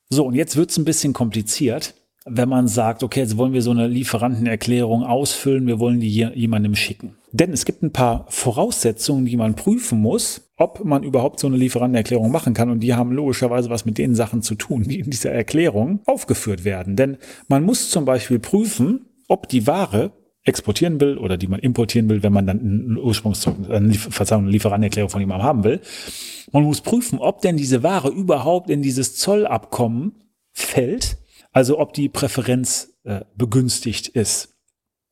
So, 0.08 0.26
und 0.26 0.34
jetzt 0.34 0.56
wird's 0.56 0.76
ein 0.78 0.84
bisschen 0.84 1.12
kompliziert 1.12 1.94
wenn 2.26 2.48
man 2.48 2.68
sagt, 2.68 3.02
okay, 3.02 3.20
jetzt 3.20 3.36
wollen 3.36 3.52
wir 3.52 3.60
so 3.60 3.70
eine 3.70 3.86
Lieferantenerklärung 3.86 5.04
ausfüllen, 5.04 5.66
wir 5.66 5.78
wollen 5.78 6.00
die 6.00 6.08
jemandem 6.08 6.74
schicken. 6.74 7.16
Denn 7.32 7.52
es 7.52 7.64
gibt 7.64 7.82
ein 7.82 7.92
paar 7.92 8.24
Voraussetzungen, 8.28 9.26
die 9.26 9.36
man 9.36 9.56
prüfen 9.56 10.00
muss, 10.00 10.40
ob 10.64 10.84
man 10.84 11.04
überhaupt 11.04 11.38
so 11.38 11.46
eine 11.46 11.56
Lieferantenerklärung 11.56 12.32
machen 12.32 12.54
kann. 12.54 12.70
Und 12.70 12.80
die 12.80 12.94
haben 12.94 13.12
logischerweise 13.12 13.70
was 13.70 13.84
mit 13.84 13.98
den 13.98 14.14
Sachen 14.14 14.42
zu 14.42 14.56
tun, 14.56 14.82
die 14.82 14.98
in 14.98 15.10
dieser 15.10 15.30
Erklärung 15.30 16.00
aufgeführt 16.06 16.64
werden. 16.64 16.96
Denn 16.96 17.18
man 17.46 17.62
muss 17.62 17.90
zum 17.90 18.04
Beispiel 18.04 18.40
prüfen, 18.40 19.06
ob 19.28 19.48
die 19.48 19.66
Ware 19.66 20.10
exportieren 20.42 21.00
will 21.00 21.16
oder 21.16 21.36
die 21.36 21.46
man 21.46 21.60
importieren 21.60 22.08
will, 22.08 22.22
wenn 22.22 22.32
man 22.32 22.46
dann 22.46 22.58
ein 22.58 22.98
Ursprungszeugnis, 22.98 23.70
eine, 23.70 23.94
Verzeihung, 23.94 24.46
Lieferantenerklärung 24.46 25.10
von 25.10 25.20
jemandem 25.20 25.46
haben 25.46 25.64
will. 25.64 25.80
Man 26.50 26.64
muss 26.64 26.80
prüfen, 26.80 27.18
ob 27.18 27.40
denn 27.40 27.56
diese 27.56 27.82
Ware 27.82 28.08
überhaupt 28.08 28.68
in 28.68 28.82
dieses 28.82 29.16
Zollabkommen 29.16 30.16
fällt 30.52 31.18
also 31.54 31.78
ob 31.78 31.94
die 31.94 32.10
Präferenz 32.10 32.98
äh, 33.04 33.20
begünstigt 33.36 34.08
ist. 34.08 34.53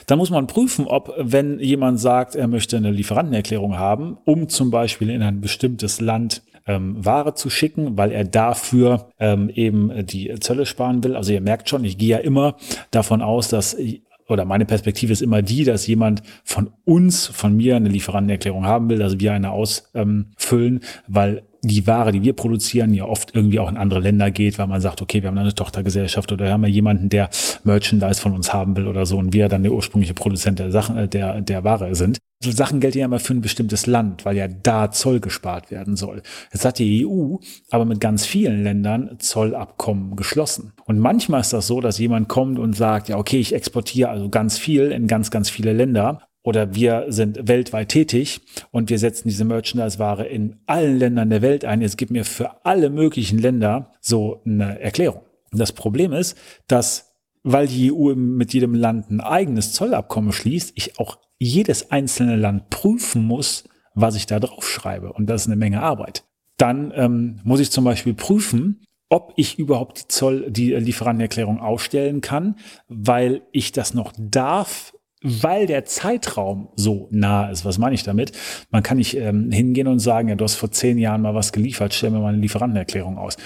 Dann 0.06 0.19
muss 0.19 0.31
man 0.31 0.46
prüfen, 0.46 0.87
ob, 0.87 1.14
wenn 1.19 1.60
jemand 1.60 2.00
sagt, 2.00 2.34
er 2.34 2.49
möchte 2.49 2.76
eine 2.76 2.90
Lieferantenerklärung 2.90 3.78
haben, 3.78 4.19
um 4.25 4.49
zum 4.49 4.70
Beispiel 4.70 5.10
in 5.10 5.22
ein 5.22 5.40
bestimmtes 5.40 6.00
Land 6.00 6.43
ähm, 6.66 7.04
Ware 7.04 7.34
zu 7.34 7.50
schicken, 7.50 7.96
weil 7.96 8.12
er 8.12 8.25
dafür 8.25 9.08
ähm, 9.19 9.50
eben 9.50 10.06
die 10.06 10.32
Zölle 10.40 10.66
sparen 10.66 11.02
will. 11.02 11.16
Also 11.16 11.32
ihr 11.32 11.40
merkt 11.40 11.69
schon, 11.69 11.84
ich 11.84 11.99
gehe 11.99 12.10
ja 12.10 12.19
immer 12.19 12.56
davon 12.90 13.22
aus, 13.22 13.49
dass 13.49 13.76
oder 14.28 14.44
meine 14.44 14.64
Perspektive 14.64 15.12
ist 15.12 15.20
immer 15.20 15.43
die, 15.43 15.64
dass 15.64 15.87
jemand 15.87 16.22
von 16.44 16.70
uns, 16.84 17.26
von 17.26 17.56
mir 17.56 17.76
eine 17.76 17.88
Lieferantenerklärung 17.88 18.64
haben 18.64 18.88
will, 18.88 18.99
dass 18.99 19.20
wir 19.20 19.32
eine 19.32 19.50
ausfüllen, 19.50 20.81
weil 21.06 21.43
die 21.62 21.87
Ware, 21.87 22.11
die 22.11 22.23
wir 22.23 22.32
produzieren, 22.32 22.93
ja 22.93 23.05
oft 23.05 23.35
irgendwie 23.35 23.61
auch 23.61 23.70
in 23.70 23.76
andere 23.76 24.00
Länder 24.00 24.31
geht, 24.32 24.59
weil 24.59 24.67
man 24.67 24.81
sagt, 24.81 25.00
okay, 25.00 25.23
wir 25.23 25.29
haben 25.29 25.38
eine 25.38 25.55
Tochtergesellschaft 25.55 26.32
oder 26.32 26.47
wir 26.47 26.53
haben 26.53 26.64
ja 26.64 26.69
jemanden, 26.69 27.09
der 27.09 27.31
Merchandise 27.62 28.20
von 28.20 28.35
uns 28.35 28.53
haben 28.53 28.76
will 28.76 28.88
oder 28.88 29.06
so 29.06 29.17
und 29.19 29.32
wir 29.32 29.49
dann 29.49 29.62
der 29.62 29.73
ursprüngliche 29.73 30.14
Produzent 30.14 30.59
der 30.59 30.73
Sachen, 30.73 30.97
äh, 30.97 31.09
der, 31.09 31.41
der 31.41 31.62
Ware 31.62 31.94
sind. 31.94 32.19
So 32.43 32.50
Sachen 32.50 32.81
gelten 32.81 32.99
ja 32.99 33.04
immer 33.04 33.21
für 33.21 33.35
ein 33.35 33.40
bestimmtes 33.40 33.87
Land, 33.87 34.25
weil 34.25 34.37
ja 34.37 34.49
da 34.49 34.90
Zoll 34.90 35.21
gespart 35.21 35.71
werden 35.71 35.95
soll. 35.95 36.23
Jetzt 36.52 36.64
hat 36.64 36.81
die 36.81 37.07
EU 37.07 37.37
aber 37.71 37.85
mit 37.85 38.00
ganz 38.00 38.26
vielen 38.26 38.64
Ländern 38.64 39.16
Zollabkommen 39.21 40.16
geschlossen. 40.16 40.73
Und 40.85 40.99
manchmal 40.99 41.42
ist 41.42 41.52
das 41.52 41.69
so, 41.69 41.81
dass 41.81 41.99
jemand 41.99 42.28
kommt 42.28 42.59
und 42.59 42.73
sagt, 42.73 43.09
ja, 43.09 43.16
okay, 43.16 43.38
ich 43.38 43.54
exportiere 43.54 44.09
also 44.09 44.28
ganz 44.28 44.59
viel 44.59 44.90
in 44.90 45.07
ganz, 45.07 45.31
ganz 45.31 45.50
viele 45.50 45.73
Länder 45.73 46.23
oder 46.42 46.75
wir 46.75 47.06
sind 47.08 47.49
weltweit 47.49 47.88
tätig 47.88 48.40
und 48.70 48.90
wir 48.90 48.99
setzen 48.99 49.28
diese 49.28 49.44
Merchandise-Ware 49.44 50.26
in 50.26 50.56
allen 50.66 50.99
Ländern 50.99 51.30
der 51.30 51.42
Welt 51.42 51.64
ein. 51.64 51.80
Jetzt 51.80 51.99
gibt 51.99 52.11
mir 52.11 52.25
für 52.25 52.64
alle 52.64 52.90
möglichen 52.90 53.38
Länder 53.38 53.92
so 54.00 54.42
eine 54.44 54.80
Erklärung. 54.80 55.22
Das 55.52 55.72
Problem 55.72 56.12
ist, 56.12 56.37
dass, 56.66 57.14
weil 57.42 57.68
die 57.68 57.92
EU 57.92 58.14
mit 58.14 58.52
jedem 58.54 58.75
Land 58.75 59.11
ein 59.11 59.20
eigenes 59.20 59.72
Zollabkommen 59.72 60.32
schließt, 60.32 60.72
ich 60.75 60.99
auch 60.99 61.18
jedes 61.38 61.90
einzelne 61.90 62.37
Land 62.37 62.70
prüfen 62.70 63.25
muss, 63.25 63.64
was 63.94 64.16
ich 64.16 64.26
da 64.26 64.40
drauf 64.40 64.68
schreibe. 64.68 65.12
Und 65.12 65.26
das 65.26 65.42
ist 65.42 65.46
eine 65.49 65.56
Menge 65.56 65.82
Arbeit. 65.82 66.25
Dann 66.56 66.92
ähm, 66.94 67.40
muss 67.44 67.61
ich 67.61 67.70
zum 67.70 67.84
Beispiel 67.84 68.14
prüfen, 68.14 68.82
ob 69.08 69.34
ich 69.37 69.58
überhaupt 69.58 69.99
die 69.99 70.08
Zoll, 70.08 70.50
die 70.50 70.72
Lieferantenerklärung 70.72 71.61
ausstellen 71.61 72.22
kann, 72.22 72.56
weil 72.88 73.42
ich 73.52 73.72
das 73.72 73.92
noch 73.92 74.12
darf 74.16 74.94
weil 75.23 75.67
der 75.67 75.85
Zeitraum 75.85 76.69
so 76.76 77.09
nah 77.11 77.50
ist. 77.50 77.64
Was 77.64 77.79
meine 77.79 77.95
ich 77.95 78.02
damit? 78.02 78.33
Man 78.71 78.83
kann 78.83 78.99
nicht 78.99 79.17
ähm, 79.17 79.50
hingehen 79.50 79.87
und 79.87 79.99
sagen, 79.99 80.29
ja, 80.29 80.35
du 80.35 80.45
hast 80.45 80.57
vor 80.57 80.71
zehn 80.71 80.99
Jahren 80.99 81.23
mal 81.23 81.35
was 81.35 81.52
geliefert, 81.52 81.95
stell 81.95 82.11
mir 82.11 82.21
mal 82.21 82.33
eine 82.33 82.43
Lieferantenerklärung 82.43 83.19
aus. 83.19 83.37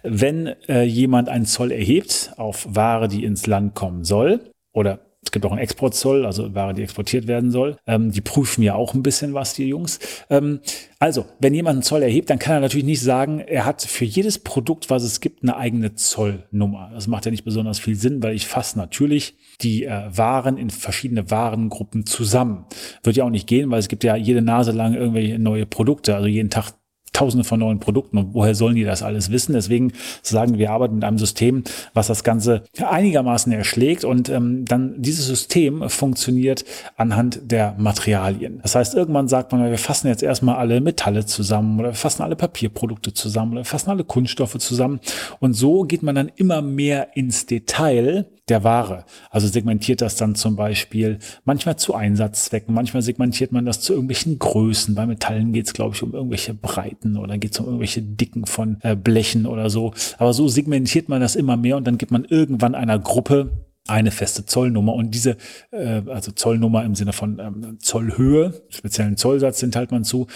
wenn 0.02 0.48
äh, 0.68 0.82
jemand 0.82 1.30
einen 1.30 1.46
Zoll 1.46 1.72
erhebt 1.72 2.34
auf 2.36 2.66
Ware, 2.68 3.08
die 3.08 3.24
ins 3.24 3.46
Land 3.46 3.74
kommen 3.74 4.04
soll, 4.04 4.50
oder 4.72 5.09
es 5.22 5.32
gibt 5.32 5.44
auch 5.44 5.52
einen 5.52 5.60
Exportzoll, 5.60 6.24
also 6.24 6.54
Ware, 6.54 6.72
die 6.72 6.82
exportiert 6.82 7.26
werden 7.26 7.50
soll. 7.50 7.76
Ähm, 7.86 8.10
die 8.10 8.22
prüfen 8.22 8.62
ja 8.62 8.74
auch 8.74 8.94
ein 8.94 9.02
bisschen 9.02 9.34
was, 9.34 9.52
die 9.52 9.68
Jungs. 9.68 9.98
Ähm, 10.30 10.60
also, 10.98 11.26
wenn 11.38 11.52
jemand 11.52 11.76
einen 11.76 11.82
Zoll 11.82 12.02
erhebt, 12.02 12.30
dann 12.30 12.38
kann 12.38 12.54
er 12.54 12.60
natürlich 12.60 12.86
nicht 12.86 13.02
sagen, 13.02 13.38
er 13.38 13.66
hat 13.66 13.82
für 13.82 14.06
jedes 14.06 14.38
Produkt, 14.38 14.88
was 14.88 15.02
es 15.02 15.20
gibt, 15.20 15.42
eine 15.42 15.56
eigene 15.56 15.94
Zollnummer. 15.94 16.90
Das 16.94 17.06
macht 17.06 17.26
ja 17.26 17.30
nicht 17.30 17.44
besonders 17.44 17.78
viel 17.78 17.96
Sinn, 17.96 18.22
weil 18.22 18.34
ich 18.34 18.46
fasse 18.46 18.78
natürlich 18.78 19.36
die 19.60 19.84
äh, 19.84 20.04
Waren 20.16 20.56
in 20.56 20.70
verschiedene 20.70 21.30
Warengruppen 21.30 22.06
zusammen. 22.06 22.64
Wird 23.02 23.16
ja 23.16 23.24
auch 23.24 23.30
nicht 23.30 23.46
gehen, 23.46 23.70
weil 23.70 23.78
es 23.78 23.88
gibt 23.88 24.04
ja 24.04 24.16
jede 24.16 24.40
Nase 24.40 24.72
lang 24.72 24.94
irgendwelche 24.94 25.38
neue 25.38 25.66
Produkte. 25.66 26.14
Also 26.14 26.28
jeden 26.28 26.50
Tag 26.50 26.72
Tausende 27.12 27.44
von 27.44 27.60
neuen 27.60 27.80
Produkten 27.80 28.18
und 28.18 28.34
woher 28.34 28.54
sollen 28.54 28.76
die 28.76 28.84
das 28.84 29.02
alles 29.02 29.30
wissen? 29.30 29.52
Deswegen 29.52 29.92
sagen 30.22 30.58
wir 30.58 30.70
arbeiten 30.70 30.94
mit 30.94 31.04
einem 31.04 31.18
System, 31.18 31.64
was 31.92 32.06
das 32.06 32.24
Ganze 32.24 32.62
einigermaßen 32.80 33.52
erschlägt 33.52 34.04
und 34.04 34.28
ähm, 34.28 34.64
dann 34.64 34.94
dieses 35.02 35.26
System 35.26 35.88
funktioniert 35.88 36.64
anhand 36.96 37.40
der 37.50 37.74
Materialien. 37.78 38.60
Das 38.62 38.74
heißt, 38.74 38.94
irgendwann 38.94 39.28
sagt 39.28 39.52
man, 39.52 39.68
wir 39.68 39.78
fassen 39.78 40.08
jetzt 40.08 40.22
erstmal 40.22 40.56
alle 40.56 40.80
Metalle 40.80 41.26
zusammen 41.26 41.80
oder 41.80 41.90
wir 41.90 41.94
fassen 41.94 42.22
alle 42.22 42.36
Papierprodukte 42.36 43.12
zusammen 43.12 43.52
oder 43.52 43.60
wir 43.62 43.66
fassen 43.66 43.90
alle 43.90 44.04
Kunststoffe 44.04 44.58
zusammen 44.58 45.00
und 45.40 45.54
so 45.54 45.82
geht 45.82 46.02
man 46.02 46.14
dann 46.14 46.30
immer 46.36 46.62
mehr 46.62 47.16
ins 47.16 47.46
Detail 47.46 48.26
der 48.50 48.64
Ware. 48.64 49.04
Also 49.30 49.46
segmentiert 49.46 50.02
das 50.02 50.16
dann 50.16 50.34
zum 50.34 50.56
Beispiel 50.56 51.18
manchmal 51.44 51.76
zu 51.76 51.94
Einsatzzwecken, 51.94 52.74
manchmal 52.74 53.02
segmentiert 53.02 53.52
man 53.52 53.64
das 53.64 53.80
zu 53.80 53.92
irgendwelchen 53.92 54.38
Größen. 54.38 54.94
Bei 54.94 55.06
Metallen 55.06 55.52
geht 55.52 55.66
es, 55.66 55.72
glaube 55.72 55.94
ich, 55.94 56.02
um 56.02 56.12
irgendwelche 56.12 56.52
Breiten 56.52 56.99
oder 57.04 57.38
geht 57.38 57.52
es 57.52 57.60
um 57.60 57.66
irgendwelche 57.66 58.02
Dicken 58.02 58.46
von 58.46 58.78
äh, 58.82 58.96
Blechen 58.96 59.46
oder 59.46 59.70
so. 59.70 59.92
Aber 60.18 60.32
so 60.32 60.48
segmentiert 60.48 61.08
man 61.08 61.20
das 61.20 61.36
immer 61.36 61.56
mehr 61.56 61.76
und 61.76 61.86
dann 61.86 61.98
gibt 61.98 62.12
man 62.12 62.24
irgendwann 62.24 62.74
einer 62.74 62.98
Gruppe 62.98 63.66
eine 63.88 64.10
feste 64.10 64.44
Zollnummer 64.44 64.94
und 64.94 65.10
diese, 65.14 65.36
äh, 65.72 66.02
also 66.06 66.32
Zollnummer 66.32 66.84
im 66.84 66.94
Sinne 66.94 67.12
von 67.12 67.38
ähm, 67.38 67.78
Zollhöhe, 67.80 68.62
speziellen 68.68 69.16
Zollsatz 69.16 69.58
sind 69.58 69.74
halt 69.74 69.90
man 69.90 70.04
zu. 70.04 70.26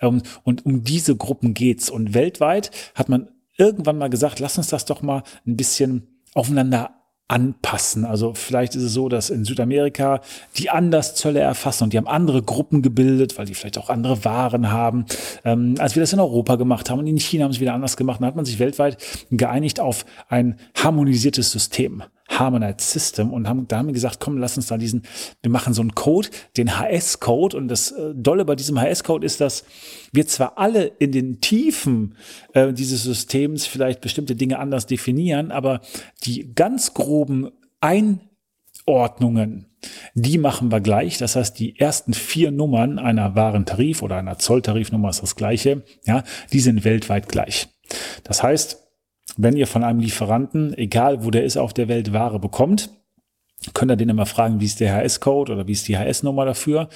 Ähm, 0.00 0.22
und 0.42 0.66
um 0.66 0.82
diese 0.82 1.16
Gruppen 1.16 1.54
geht's. 1.54 1.90
Und 1.90 2.14
weltweit 2.14 2.70
hat 2.94 3.08
man 3.08 3.28
irgendwann 3.56 3.98
mal 3.98 4.10
gesagt, 4.10 4.40
lass 4.40 4.58
uns 4.58 4.68
das 4.68 4.84
doch 4.84 5.02
mal 5.02 5.22
ein 5.46 5.56
bisschen 5.56 6.08
aufeinander 6.34 7.03
anpassen. 7.34 8.04
Also 8.04 8.32
vielleicht 8.32 8.76
ist 8.76 8.84
es 8.84 8.92
so, 8.92 9.08
dass 9.08 9.28
in 9.28 9.44
Südamerika 9.44 10.20
die 10.56 10.70
anders 10.70 11.16
Zölle 11.16 11.40
erfassen 11.40 11.82
und 11.82 11.92
die 11.92 11.96
haben 11.96 12.06
andere 12.06 12.42
Gruppen 12.42 12.80
gebildet, 12.80 13.36
weil 13.36 13.46
die 13.46 13.54
vielleicht 13.54 13.76
auch 13.76 13.90
andere 13.90 14.24
Waren 14.24 14.70
haben, 14.70 15.04
ähm, 15.44 15.74
als 15.78 15.96
wir 15.96 16.00
das 16.00 16.12
in 16.12 16.20
Europa 16.20 16.54
gemacht 16.54 16.90
haben. 16.90 17.00
Und 17.00 17.08
in 17.08 17.18
China 17.18 17.44
haben 17.44 17.52
sie 17.52 17.58
wieder 17.58 17.74
anders 17.74 17.96
gemacht. 17.96 18.20
Dann 18.20 18.28
hat 18.28 18.36
man 18.36 18.44
sich 18.44 18.60
weltweit 18.60 18.98
geeinigt 19.32 19.80
auf 19.80 20.06
ein 20.28 20.60
harmonisiertes 20.76 21.50
System. 21.50 22.04
Harmonized 22.28 22.80
System 22.80 23.32
und 23.32 23.48
haben, 23.48 23.68
da 23.68 23.78
haben 23.78 23.86
wir 23.86 23.92
gesagt, 23.92 24.18
komm, 24.18 24.38
lass 24.38 24.56
uns 24.56 24.66
da 24.66 24.78
diesen, 24.78 25.02
wir 25.42 25.50
machen 25.50 25.74
so 25.74 25.82
einen 25.82 25.94
Code, 25.94 26.28
den 26.56 26.78
HS-Code 26.78 27.56
und 27.56 27.68
das 27.68 27.92
äh, 27.92 28.12
Dolle 28.14 28.44
bei 28.44 28.56
diesem 28.56 28.80
HS-Code 28.80 29.26
ist, 29.26 29.40
dass 29.40 29.64
wir 30.12 30.26
zwar 30.26 30.56
alle 30.58 30.86
in 30.98 31.12
den 31.12 31.40
Tiefen 31.40 32.16
äh, 32.54 32.72
dieses 32.72 33.02
Systems 33.02 33.66
vielleicht 33.66 34.00
bestimmte 34.00 34.36
Dinge 34.36 34.58
anders 34.58 34.86
definieren, 34.86 35.50
aber 35.52 35.80
die 36.24 36.54
ganz 36.54 36.94
groben 36.94 37.50
Einordnungen, 37.80 39.66
die 40.14 40.38
machen 40.38 40.72
wir 40.72 40.80
gleich. 40.80 41.18
Das 41.18 41.36
heißt, 41.36 41.58
die 41.58 41.78
ersten 41.78 42.14
vier 42.14 42.50
Nummern 42.50 42.98
einer 42.98 43.34
Warentarif 43.34 44.02
oder 44.02 44.16
einer 44.16 44.38
Zolltarifnummer 44.38 45.10
ist 45.10 45.22
das 45.22 45.36
gleiche, 45.36 45.82
ja, 46.06 46.24
die 46.52 46.60
sind 46.60 46.84
weltweit 46.84 47.28
gleich. 47.28 47.68
Das 48.22 48.42
heißt, 48.42 48.83
wenn 49.36 49.56
ihr 49.56 49.66
von 49.66 49.84
einem 49.84 50.00
Lieferanten, 50.00 50.76
egal 50.76 51.24
wo 51.24 51.30
der 51.30 51.44
ist 51.44 51.56
auf 51.56 51.72
der 51.72 51.88
Welt, 51.88 52.12
Ware 52.12 52.38
bekommt, 52.38 52.90
könnt 53.72 53.90
ihr 53.90 53.96
den 53.96 54.10
immer 54.10 54.26
fragen, 54.26 54.60
wie 54.60 54.66
ist 54.66 54.80
der 54.80 54.94
HS-Code 54.94 55.52
oder 55.52 55.66
wie 55.66 55.72
ist 55.72 55.88
die 55.88 55.96
HS-Nummer 55.96 56.44
dafür. 56.44 56.88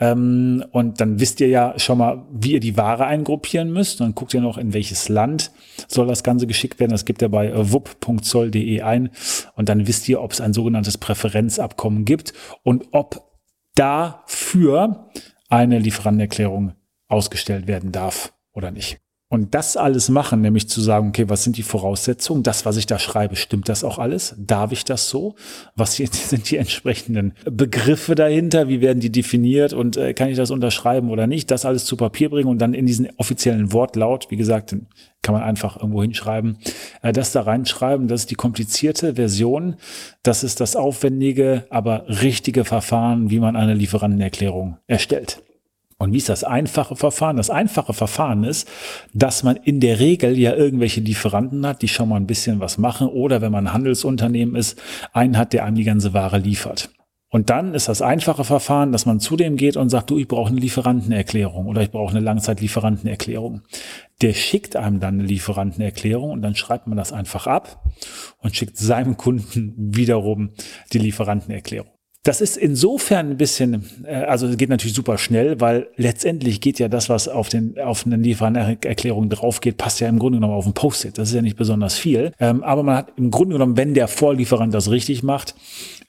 Ähm, 0.00 0.64
und 0.72 1.00
dann 1.00 1.20
wisst 1.20 1.40
ihr 1.40 1.48
ja 1.48 1.78
schon 1.78 1.98
mal, 1.98 2.24
wie 2.32 2.54
ihr 2.54 2.60
die 2.60 2.76
Ware 2.76 3.06
eingruppieren 3.06 3.72
müsst. 3.72 4.00
Und 4.00 4.08
dann 4.08 4.14
guckt 4.14 4.34
ihr 4.34 4.40
noch, 4.40 4.58
in 4.58 4.72
welches 4.72 5.08
Land 5.08 5.52
soll 5.86 6.08
das 6.08 6.24
Ganze 6.24 6.46
geschickt 6.46 6.80
werden. 6.80 6.90
Das 6.90 7.04
gibt 7.04 7.22
ihr 7.22 7.28
bei 7.28 7.52
wupp.zoll.de 7.54 8.82
ein. 8.82 9.10
Und 9.54 9.68
dann 9.68 9.86
wisst 9.86 10.08
ihr, 10.08 10.20
ob 10.20 10.32
es 10.32 10.40
ein 10.40 10.52
sogenanntes 10.52 10.98
Präferenzabkommen 10.98 12.04
gibt 12.04 12.32
und 12.64 12.88
ob 12.92 13.30
dafür 13.76 15.10
eine 15.48 15.78
Lieferantenerklärung 15.78 16.72
ausgestellt 17.08 17.68
werden 17.68 17.92
darf 17.92 18.32
oder 18.52 18.72
nicht. 18.72 18.98
Und 19.28 19.54
das 19.54 19.76
alles 19.76 20.08
machen, 20.08 20.40
nämlich 20.40 20.68
zu 20.68 20.80
sagen, 20.80 21.08
okay, 21.08 21.28
was 21.28 21.42
sind 21.42 21.56
die 21.56 21.64
Voraussetzungen? 21.64 22.44
Das, 22.44 22.64
was 22.64 22.76
ich 22.76 22.86
da 22.86 23.00
schreibe, 23.00 23.34
stimmt 23.34 23.68
das 23.68 23.82
auch 23.82 23.98
alles? 23.98 24.36
Darf 24.38 24.70
ich 24.70 24.84
das 24.84 25.08
so? 25.08 25.34
Was 25.74 25.96
sind 25.96 26.48
die 26.48 26.56
entsprechenden 26.56 27.34
Begriffe 27.44 28.14
dahinter? 28.14 28.68
Wie 28.68 28.80
werden 28.80 29.00
die 29.00 29.10
definiert? 29.10 29.72
Und 29.72 29.96
äh, 29.96 30.14
kann 30.14 30.28
ich 30.28 30.36
das 30.36 30.52
unterschreiben 30.52 31.10
oder 31.10 31.26
nicht? 31.26 31.50
Das 31.50 31.64
alles 31.64 31.86
zu 31.86 31.96
Papier 31.96 32.30
bringen 32.30 32.48
und 32.48 32.58
dann 32.58 32.72
in 32.72 32.86
diesen 32.86 33.08
offiziellen 33.16 33.72
Wortlaut, 33.72 34.30
wie 34.30 34.36
gesagt, 34.36 34.76
kann 35.22 35.34
man 35.34 35.42
einfach 35.42 35.76
irgendwo 35.76 36.02
hinschreiben, 36.02 36.58
äh, 37.02 37.12
das 37.12 37.32
da 37.32 37.40
reinschreiben. 37.40 38.06
Das 38.06 38.20
ist 38.20 38.30
die 38.30 38.36
komplizierte 38.36 39.16
Version. 39.16 39.74
Das 40.22 40.44
ist 40.44 40.60
das 40.60 40.76
aufwendige, 40.76 41.66
aber 41.68 42.04
richtige 42.08 42.64
Verfahren, 42.64 43.28
wie 43.28 43.40
man 43.40 43.56
eine 43.56 43.74
Lieferantenerklärung 43.74 44.76
erstellt. 44.86 45.42
Und 45.98 46.12
wie 46.12 46.18
ist 46.18 46.28
das 46.28 46.44
einfache 46.44 46.94
Verfahren? 46.94 47.38
Das 47.38 47.48
einfache 47.48 47.94
Verfahren 47.94 48.44
ist, 48.44 48.68
dass 49.14 49.42
man 49.42 49.56
in 49.56 49.80
der 49.80 49.98
Regel 49.98 50.38
ja 50.38 50.54
irgendwelche 50.54 51.00
Lieferanten 51.00 51.66
hat, 51.66 51.80
die 51.80 51.88
schon 51.88 52.10
mal 52.10 52.16
ein 52.16 52.26
bisschen 52.26 52.60
was 52.60 52.76
machen 52.76 53.08
oder 53.08 53.40
wenn 53.40 53.52
man 53.52 53.68
ein 53.68 53.72
Handelsunternehmen 53.72 54.56
ist, 54.56 54.80
einen 55.12 55.38
hat, 55.38 55.54
der 55.54 55.64
einem 55.64 55.76
die 55.76 55.84
ganze 55.84 56.12
Ware 56.12 56.38
liefert. 56.38 56.90
Und 57.28 57.50
dann 57.50 57.74
ist 57.74 57.88
das 57.88 58.02
einfache 58.02 58.44
Verfahren, 58.44 58.92
dass 58.92 59.04
man 59.04 59.20
zu 59.20 59.36
dem 59.36 59.56
geht 59.56 59.76
und 59.76 59.88
sagt, 59.88 60.10
du, 60.10 60.18
ich 60.18 60.28
brauche 60.28 60.50
eine 60.50 60.60
Lieferantenerklärung 60.60 61.66
oder 61.66 61.82
ich 61.82 61.90
brauche 61.90 62.12
eine 62.12 62.20
Langzeitlieferantenerklärung. 62.20 63.62
Der 64.22 64.32
schickt 64.32 64.76
einem 64.76 65.00
dann 65.00 65.14
eine 65.14 65.24
Lieferantenerklärung 65.24 66.30
und 66.30 66.42
dann 66.42 66.54
schreibt 66.54 66.86
man 66.86 66.96
das 66.96 67.12
einfach 67.12 67.46
ab 67.46 67.84
und 68.38 68.54
schickt 68.54 68.76
seinem 68.76 69.16
Kunden 69.16 69.74
wiederum 69.94 70.50
die 70.92 70.98
Lieferantenerklärung. 70.98 71.95
Das 72.26 72.40
ist 72.40 72.56
insofern 72.56 73.30
ein 73.30 73.36
bisschen, 73.36 73.84
äh, 74.04 74.14
also 74.14 74.48
es 74.48 74.56
geht 74.56 74.68
natürlich 74.68 74.96
super 74.96 75.16
schnell, 75.16 75.60
weil 75.60 75.86
letztendlich 75.96 76.60
geht 76.60 76.80
ja 76.80 76.88
das, 76.88 77.08
was 77.08 77.28
auf 77.28 77.48
den 77.48 77.78
auf 77.78 78.04
eine 78.04 78.16
Lieferantenerklärung 78.16 79.28
drauf 79.28 79.60
geht, 79.60 79.76
passt 79.76 80.00
ja 80.00 80.08
im 80.08 80.18
Grunde 80.18 80.38
genommen 80.38 80.54
auf 80.54 80.66
ein 80.66 80.72
Post-it. 80.72 81.18
Das 81.18 81.28
ist 81.28 81.36
ja 81.36 81.42
nicht 81.42 81.56
besonders 81.56 81.96
viel. 81.96 82.32
Ähm, 82.40 82.64
aber 82.64 82.82
man 82.82 82.96
hat 82.96 83.12
im 83.16 83.30
Grunde 83.30 83.52
genommen, 83.52 83.76
wenn 83.76 83.94
der 83.94 84.08
Vorlieferant 84.08 84.74
das 84.74 84.90
richtig 84.90 85.22
macht, 85.22 85.54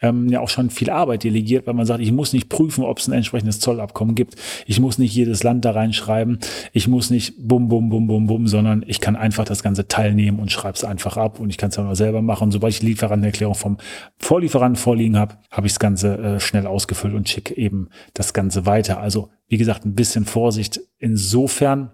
ähm, 0.01 0.27
ja 0.29 0.41
auch 0.41 0.49
schon 0.49 0.69
viel 0.69 0.89
Arbeit 0.89 1.23
delegiert, 1.23 1.67
weil 1.67 1.73
man 1.73 1.85
sagt, 1.85 2.01
ich 2.01 2.11
muss 2.11 2.33
nicht 2.33 2.49
prüfen, 2.49 2.83
ob 2.83 2.99
es 2.99 3.07
ein 3.07 3.13
entsprechendes 3.13 3.59
Zollabkommen 3.59 4.15
gibt. 4.15 4.35
Ich 4.65 4.79
muss 4.79 4.97
nicht 4.97 5.13
jedes 5.13 5.43
Land 5.43 5.65
da 5.65 5.71
reinschreiben. 5.71 6.39
Ich 6.73 6.87
muss 6.87 7.09
nicht 7.09 7.35
bum, 7.37 7.67
bum, 7.67 7.89
bum, 7.89 8.07
bum, 8.07 8.27
bum, 8.27 8.47
sondern 8.47 8.83
ich 8.87 9.01
kann 9.01 9.15
einfach 9.15 9.45
das 9.45 9.63
Ganze 9.63 9.87
teilnehmen 9.87 10.39
und 10.39 10.51
schreibe 10.51 10.75
es 10.75 10.83
einfach 10.83 11.17
ab 11.17 11.39
und 11.39 11.49
ich 11.49 11.57
kann 11.57 11.69
es 11.69 11.75
dann 11.75 11.87
auch 11.87 11.95
selber 11.95 12.21
machen. 12.21 12.51
sobald 12.51 12.73
ich 12.73 12.79
die 12.79 12.87
Lieferantenerklärung 12.87 13.55
vom 13.55 13.77
Vorlieferanten 14.19 14.81
vorliegen 14.81 15.17
habe, 15.17 15.35
habe 15.51 15.67
ich 15.67 15.73
das 15.73 15.79
Ganze 15.79 16.06
äh, 16.07 16.39
schnell 16.39 16.67
ausgefüllt 16.67 17.13
und 17.13 17.29
schicke 17.29 17.55
eben 17.55 17.89
das 18.13 18.33
Ganze 18.33 18.65
weiter. 18.65 18.99
Also 18.99 19.29
wie 19.47 19.57
gesagt, 19.57 19.85
ein 19.85 19.95
bisschen 19.95 20.25
Vorsicht 20.25 20.79
insofern, 20.97 21.91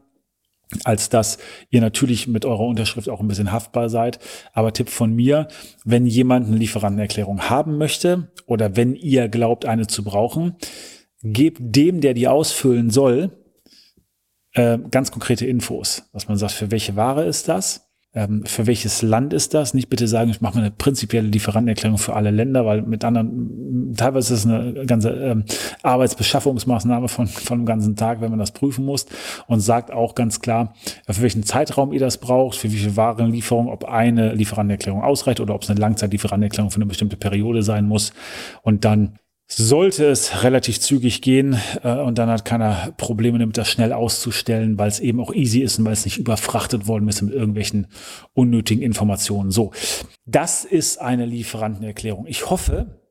als 0.84 1.10
dass 1.10 1.38
ihr 1.70 1.82
natürlich 1.82 2.27
mit 2.27 2.46
eurer 2.46 2.65
Unterschrift 2.65 3.10
auch 3.10 3.20
ein 3.20 3.27
bisschen 3.27 3.51
haftbar 3.51 3.89
seid. 3.89 4.20
Aber 4.53 4.74
Tipp 4.74 4.89
von 4.89 5.13
mir, 5.13 5.48
wenn 5.84 6.05
jemand 6.05 6.48
eine 6.48 6.58
Lieferantenerklärung 6.58 7.50
haben 7.50 7.77
möchte 7.77 8.32
oder 8.46 8.75
wenn 8.75 8.96
ihr 8.96 9.29
glaubt, 9.29 9.65
eine 9.65 9.88
zu 9.88 10.03
brauchen, 10.03 10.55
gebt 11.22 11.60
dem, 11.62 12.01
der 12.01 12.13
die 12.13 12.27
ausfüllen 12.27 12.89
soll, 12.89 13.32
äh, 14.53 14.77
ganz 14.91 15.12
konkrete 15.12 15.46
Infos, 15.46 16.10
dass 16.13 16.27
man 16.27 16.38
sagt, 16.38 16.53
für 16.53 16.72
welche 16.72 16.96
Ware 16.96 17.25
ist 17.25 17.48
das? 17.48 17.82
Ähm, 18.15 18.46
für 18.46 18.67
welches 18.67 19.01
Land 19.01 19.34
ist 19.34 19.53
das? 19.53 19.74
Nicht 19.74 19.89
bitte 19.89 20.08
sagen, 20.08 20.29
ich 20.29 20.39
mache 20.39 20.55
mal 20.55 20.62
eine 20.62 20.72
prinzipielle 20.72 21.27
Lieferantenerklärung 21.27 21.98
für 21.98 22.13
alle 22.13 22.29
Länder, 22.29 22.65
weil 22.65 22.84
mit 22.84 23.03
anderen, 23.03 23.96
teilweise 23.98 24.36
ist 24.36 24.46
es 24.46 24.51
eine 24.51 24.86
ganze 24.86 25.10
ähm, 25.10 25.46
Arbeitsbeschaffungsmaßnahme 25.82 27.08
von, 27.08 27.27
von 27.27 27.60
dem 27.60 27.65
ganzen 27.65 27.96
Tag, 27.96 28.22
wenn 28.22 28.29
man 28.29 28.38
das 28.38 28.51
prüfen 28.51 28.86
muss 28.86 29.08
und 29.48 29.62
sagt 29.62 29.91
auch 29.91 30.13
ganz 30.13 30.41
klar, 30.41 30.75
für 31.10 31.24
welchen 31.24 31.43
Zeitraum 31.43 31.91
ihr 31.91 32.00
das 32.00 32.20
braucht, 32.20 32.55
für 32.55 32.72
wie 32.72 32.77
viel 32.77 32.96
Warenlieferung, 32.96 33.67
ob 33.67 33.86
eine 33.86 34.34
Lieferantenerklärung 34.34 35.01
ausreicht 35.01 35.39
oder 35.39 35.55
ob 35.55 35.63
es 35.63 35.72
eine 35.72 35.79
Langzeitlieferantenerklärung 35.79 36.70
für 36.70 36.77
eine 36.77 36.86
bestimmte 36.86 37.17
Periode 37.17 37.63
sein 37.63 37.88
muss. 37.88 38.13
Und 38.62 38.86
dann 38.86 39.17
sollte 39.47 40.05
es 40.05 40.43
relativ 40.43 40.79
zügig 40.79 41.21
gehen 41.21 41.59
äh, 41.83 41.95
und 41.95 42.17
dann 42.17 42.29
hat 42.29 42.45
keiner 42.45 42.93
Probleme 42.97 43.39
damit, 43.39 43.57
das 43.57 43.69
schnell 43.69 43.93
auszustellen, 43.93 44.77
weil 44.77 44.88
es 44.88 45.00
eben 45.00 45.19
auch 45.19 45.33
easy 45.33 45.59
ist 45.59 45.79
und 45.79 45.85
weil 45.85 45.93
es 45.93 46.05
nicht 46.05 46.17
überfrachtet 46.17 46.88
worden 46.88 47.07
ist 47.07 47.21
mit 47.21 47.33
irgendwelchen 47.33 47.88
unnötigen 48.33 48.81
Informationen. 48.81 49.51
So, 49.51 49.71
das 50.25 50.65
ist 50.65 51.00
eine 51.00 51.25
Lieferantenerklärung. 51.25 52.25
Ich 52.27 52.50
hoffe, 52.50 53.02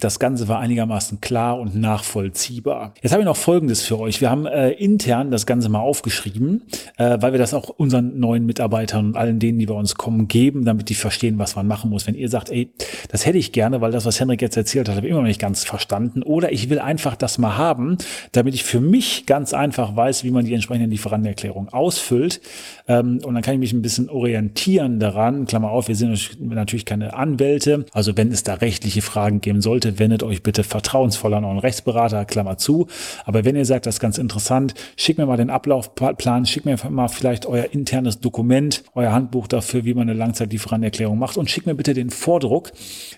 das 0.00 0.18
Ganze 0.18 0.48
war 0.48 0.58
einigermaßen 0.58 1.20
klar 1.20 1.58
und 1.58 1.74
nachvollziehbar. 1.74 2.94
Jetzt 3.02 3.12
habe 3.12 3.22
ich 3.22 3.26
noch 3.26 3.36
Folgendes 3.36 3.82
für 3.82 3.98
euch. 3.98 4.20
Wir 4.20 4.30
haben 4.30 4.46
äh, 4.46 4.70
intern 4.70 5.30
das 5.30 5.46
Ganze 5.46 5.68
mal 5.68 5.80
aufgeschrieben, 5.80 6.62
äh, 6.96 7.18
weil 7.20 7.32
wir 7.32 7.38
das 7.38 7.54
auch 7.54 7.68
unseren 7.68 8.18
neuen 8.18 8.46
Mitarbeitern 8.46 9.06
und 9.06 9.16
allen 9.16 9.38
denen, 9.38 9.58
die 9.58 9.66
bei 9.66 9.74
uns 9.74 9.94
kommen, 9.94 10.28
geben, 10.28 10.64
damit 10.64 10.88
die 10.88 10.94
verstehen, 10.94 11.38
was 11.38 11.56
man 11.56 11.66
machen 11.66 11.90
muss. 11.90 12.06
Wenn 12.06 12.14
ihr 12.14 12.28
sagt, 12.28 12.50
ey, 12.50 12.70
das 13.08 13.26
hätte 13.26 13.38
ich 13.38 13.52
gerne, 13.52 13.80
weil 13.80 13.92
das, 13.92 14.04
was 14.04 14.20
Henrik 14.20 14.42
jetzt 14.42 14.56
erzählt 14.56 14.88
hat, 14.88 14.96
habe 14.96 15.06
ich 15.06 15.10
immer 15.10 15.20
noch 15.20 15.28
nicht 15.28 15.40
ganz 15.40 15.64
verstanden. 15.64 16.22
Oder 16.22 16.52
ich 16.52 16.70
will 16.70 16.78
einfach 16.78 17.16
das 17.16 17.38
mal 17.38 17.56
haben, 17.56 17.98
damit 18.32 18.54
ich 18.54 18.64
für 18.64 18.80
mich 18.80 19.26
ganz 19.26 19.52
einfach 19.52 19.94
weiß, 19.94 20.24
wie 20.24 20.30
man 20.30 20.44
die 20.44 20.54
entsprechende 20.54 20.88
Lieferantenerklärung 20.88 21.68
ausfüllt. 21.70 22.40
Ähm, 22.88 23.20
und 23.24 23.34
dann 23.34 23.42
kann 23.42 23.54
ich 23.54 23.60
mich 23.60 23.72
ein 23.72 23.82
bisschen 23.82 24.08
orientieren 24.08 25.00
daran. 25.00 25.46
Klammer 25.46 25.70
auf, 25.70 25.88
wir 25.88 25.96
sind 25.96 26.38
natürlich 26.40 26.84
keine 26.84 27.14
Anwälte. 27.14 27.86
Also 27.92 28.16
wenn 28.16 28.30
es 28.30 28.42
da 28.42 28.54
rechtliche 28.54 29.02
Fragen 29.02 29.40
geben 29.40 29.60
sollte, 29.60 29.81
sollte, 29.82 29.98
wendet 29.98 30.22
euch 30.22 30.42
bitte 30.42 30.64
vertrauensvoll 30.64 31.34
an 31.34 31.44
euren 31.44 31.58
Rechtsberater, 31.58 32.24
Klammer 32.24 32.56
zu. 32.56 32.86
Aber 33.24 33.44
wenn 33.44 33.56
ihr 33.56 33.64
sagt, 33.64 33.86
das 33.86 33.96
ist 33.96 34.00
ganz 34.00 34.18
interessant, 34.18 34.74
schickt 34.96 35.18
mir 35.18 35.26
mal 35.26 35.36
den 35.36 35.50
Ablaufplan, 35.50 36.46
schickt 36.46 36.66
mir 36.66 36.76
mal 36.88 37.08
vielleicht 37.08 37.46
euer 37.46 37.66
internes 37.72 38.20
Dokument, 38.20 38.84
euer 38.94 39.12
Handbuch 39.12 39.46
dafür, 39.46 39.84
wie 39.84 39.94
man 39.94 40.08
eine 40.08 40.18
Langzeitlieferantenerklärung 40.18 41.18
macht 41.18 41.36
und 41.36 41.50
schickt 41.50 41.66
mir 41.66 41.74
bitte 41.74 41.94
den 41.94 42.10
Vordruck, 42.10 42.72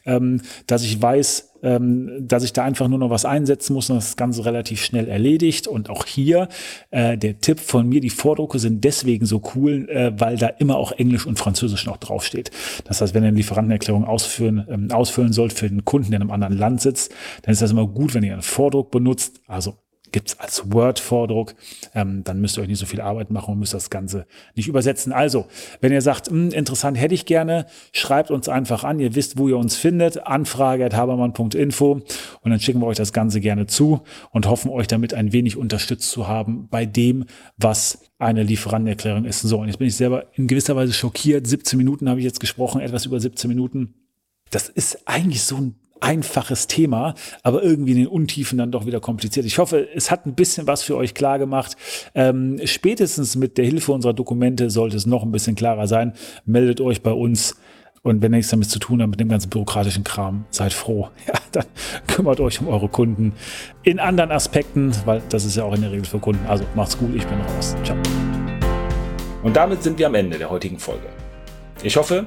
ähm, 0.06 0.40
dass 0.66 0.82
ich 0.82 1.00
weiß, 1.00 1.53
ähm, 1.64 2.28
dass 2.28 2.44
ich 2.44 2.52
da 2.52 2.62
einfach 2.62 2.86
nur 2.88 2.98
noch 2.98 3.10
was 3.10 3.24
einsetzen 3.24 3.74
muss 3.74 3.90
und 3.90 3.96
das 3.96 4.16
Ganze 4.16 4.44
relativ 4.44 4.84
schnell 4.84 5.08
erledigt. 5.08 5.66
Und 5.66 5.90
auch 5.90 6.06
hier 6.06 6.48
äh, 6.90 7.18
der 7.18 7.40
Tipp 7.40 7.58
von 7.58 7.88
mir, 7.88 8.00
die 8.00 8.10
Vordrucke 8.10 8.58
sind 8.58 8.84
deswegen 8.84 9.26
so 9.26 9.42
cool, 9.54 9.88
äh, 9.88 10.12
weil 10.18 10.36
da 10.36 10.48
immer 10.48 10.76
auch 10.76 10.92
Englisch 10.92 11.26
und 11.26 11.38
Französisch 11.38 11.86
noch 11.86 11.96
draufsteht. 11.96 12.50
Das 12.84 13.00
heißt, 13.00 13.14
wenn 13.14 13.24
ihr 13.24 13.28
eine 13.28 13.36
Lieferantenerklärung 13.36 14.04
ausführen, 14.04 14.66
ähm, 14.68 14.90
ausfüllen 14.92 15.32
sollt 15.32 15.52
für 15.52 15.68
den 15.68 15.84
Kunden, 15.84 16.10
der 16.10 16.18
in 16.18 16.22
einem 16.22 16.30
anderen 16.30 16.56
Land 16.56 16.82
sitzt, 16.82 17.12
dann 17.42 17.52
ist 17.52 17.62
das 17.62 17.70
immer 17.70 17.86
gut, 17.86 18.14
wenn 18.14 18.22
ihr 18.22 18.32
einen 18.32 18.42
Vordruck 18.42 18.90
benutzt. 18.90 19.40
Also 19.46 19.74
gibt 20.14 20.28
es 20.28 20.38
als 20.38 20.72
Word-Vordruck. 20.72 21.56
Ähm, 21.92 22.22
dann 22.22 22.40
müsst 22.40 22.56
ihr 22.56 22.62
euch 22.62 22.68
nicht 22.68 22.78
so 22.78 22.86
viel 22.86 23.00
Arbeit 23.00 23.32
machen 23.32 23.52
und 23.52 23.58
müsst 23.58 23.74
das 23.74 23.90
Ganze 23.90 24.26
nicht 24.54 24.68
übersetzen. 24.68 25.12
Also, 25.12 25.46
wenn 25.80 25.92
ihr 25.92 26.00
sagt, 26.02 26.28
hm, 26.28 26.50
interessant 26.50 26.98
hätte 26.98 27.14
ich 27.14 27.26
gerne, 27.26 27.66
schreibt 27.92 28.30
uns 28.30 28.48
einfach 28.48 28.84
an. 28.84 29.00
Ihr 29.00 29.16
wisst, 29.16 29.38
wo 29.38 29.48
ihr 29.48 29.58
uns 29.58 29.76
findet. 29.76 30.24
Anfrage.habermann.info 30.24 31.92
und 31.92 32.50
dann 32.50 32.60
schicken 32.60 32.80
wir 32.80 32.86
euch 32.86 32.96
das 32.96 33.12
Ganze 33.12 33.40
gerne 33.40 33.66
zu 33.66 34.02
und 34.30 34.46
hoffen 34.46 34.70
euch 34.70 34.86
damit 34.86 35.14
ein 35.14 35.32
wenig 35.32 35.56
unterstützt 35.56 36.08
zu 36.10 36.28
haben 36.28 36.68
bei 36.70 36.86
dem, 36.86 37.24
was 37.56 37.98
eine 38.18 38.44
Lieferantenerklärung 38.44 39.24
ist. 39.24 39.40
So, 39.40 39.58
und 39.58 39.66
jetzt 39.66 39.78
bin 39.78 39.88
ich 39.88 39.96
selber 39.96 40.26
in 40.34 40.46
gewisser 40.46 40.76
Weise 40.76 40.92
schockiert. 40.92 41.44
17 41.48 41.76
Minuten 41.76 42.08
habe 42.08 42.20
ich 42.20 42.24
jetzt 42.24 42.38
gesprochen, 42.38 42.80
etwas 42.80 43.04
über 43.04 43.18
17 43.18 43.48
Minuten. 43.48 43.94
Das 44.50 44.68
ist 44.68 45.08
eigentlich 45.08 45.42
so 45.42 45.56
ein 45.56 45.74
einfaches 46.04 46.66
Thema, 46.66 47.14
aber 47.42 47.62
irgendwie 47.62 47.92
in 47.92 47.98
den 47.98 48.06
Untiefen 48.06 48.58
dann 48.58 48.70
doch 48.70 48.84
wieder 48.84 49.00
kompliziert. 49.00 49.46
Ich 49.46 49.58
hoffe, 49.58 49.88
es 49.94 50.10
hat 50.10 50.26
ein 50.26 50.34
bisschen 50.34 50.66
was 50.66 50.82
für 50.82 50.96
euch 50.96 51.14
klar 51.14 51.38
gemacht. 51.38 51.76
Ähm, 52.14 52.60
spätestens 52.64 53.36
mit 53.36 53.56
der 53.56 53.64
Hilfe 53.64 53.92
unserer 53.92 54.12
Dokumente 54.12 54.68
sollte 54.68 54.96
es 54.96 55.06
noch 55.06 55.22
ein 55.22 55.32
bisschen 55.32 55.56
klarer 55.56 55.86
sein. 55.86 56.12
Meldet 56.44 56.80
euch 56.80 57.02
bei 57.02 57.12
uns. 57.12 57.56
Und 58.02 58.20
wenn 58.20 58.34
ihr 58.34 58.36
nichts 58.36 58.50
damit 58.50 58.68
zu 58.68 58.78
tun 58.78 59.00
habt, 59.00 59.12
mit 59.12 59.20
dem 59.20 59.30
ganzen 59.30 59.48
bürokratischen 59.48 60.04
Kram, 60.04 60.44
seid 60.50 60.74
froh. 60.74 61.08
Ja, 61.26 61.34
dann 61.52 61.64
kümmert 62.06 62.38
euch 62.40 62.60
um 62.60 62.68
eure 62.68 62.88
Kunden 62.88 63.32
in 63.82 63.98
anderen 63.98 64.30
Aspekten, 64.30 64.92
weil 65.06 65.22
das 65.30 65.46
ist 65.46 65.56
ja 65.56 65.64
auch 65.64 65.74
in 65.74 65.80
der 65.80 65.90
Regel 65.90 66.04
für 66.04 66.18
Kunden. 66.18 66.44
Also 66.46 66.64
macht's 66.74 66.98
gut, 66.98 67.14
ich 67.14 67.26
bin 67.26 67.40
raus. 67.40 67.74
Ciao. 67.82 67.96
Und 69.42 69.56
damit 69.56 69.82
sind 69.82 69.98
wir 69.98 70.08
am 70.08 70.14
Ende 70.14 70.36
der 70.36 70.50
heutigen 70.50 70.78
Folge. 70.78 71.06
Ich 71.82 71.96
hoffe, 71.96 72.26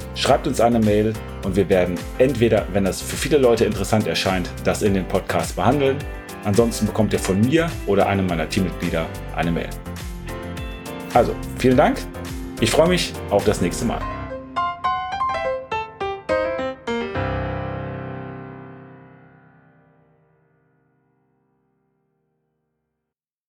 Schreibt 0.15 0.45
uns 0.45 0.59
eine 0.59 0.79
Mail 0.79 1.13
und 1.45 1.55
wir 1.55 1.69
werden 1.69 1.95
entweder, 2.17 2.67
wenn 2.73 2.83
das 2.83 3.01
für 3.01 3.15
viele 3.15 3.37
Leute 3.37 3.65
interessant 3.65 4.07
erscheint, 4.07 4.49
das 4.63 4.81
in 4.81 4.93
den 4.93 5.07
Podcast 5.07 5.55
behandeln. 5.55 5.97
Ansonsten 6.43 6.85
bekommt 6.85 7.13
ihr 7.13 7.19
von 7.19 7.39
mir 7.39 7.69
oder 7.87 8.07
einem 8.07 8.27
meiner 8.27 8.49
Teammitglieder 8.49 9.05
eine 9.35 9.51
Mail. 9.51 9.69
Also, 11.13 11.35
vielen 11.57 11.77
Dank. 11.77 11.99
Ich 12.59 12.71
freue 12.71 12.89
mich 12.89 13.13
auf 13.29 13.43
das 13.45 13.61
nächste 13.61 13.85
Mal. 13.85 14.01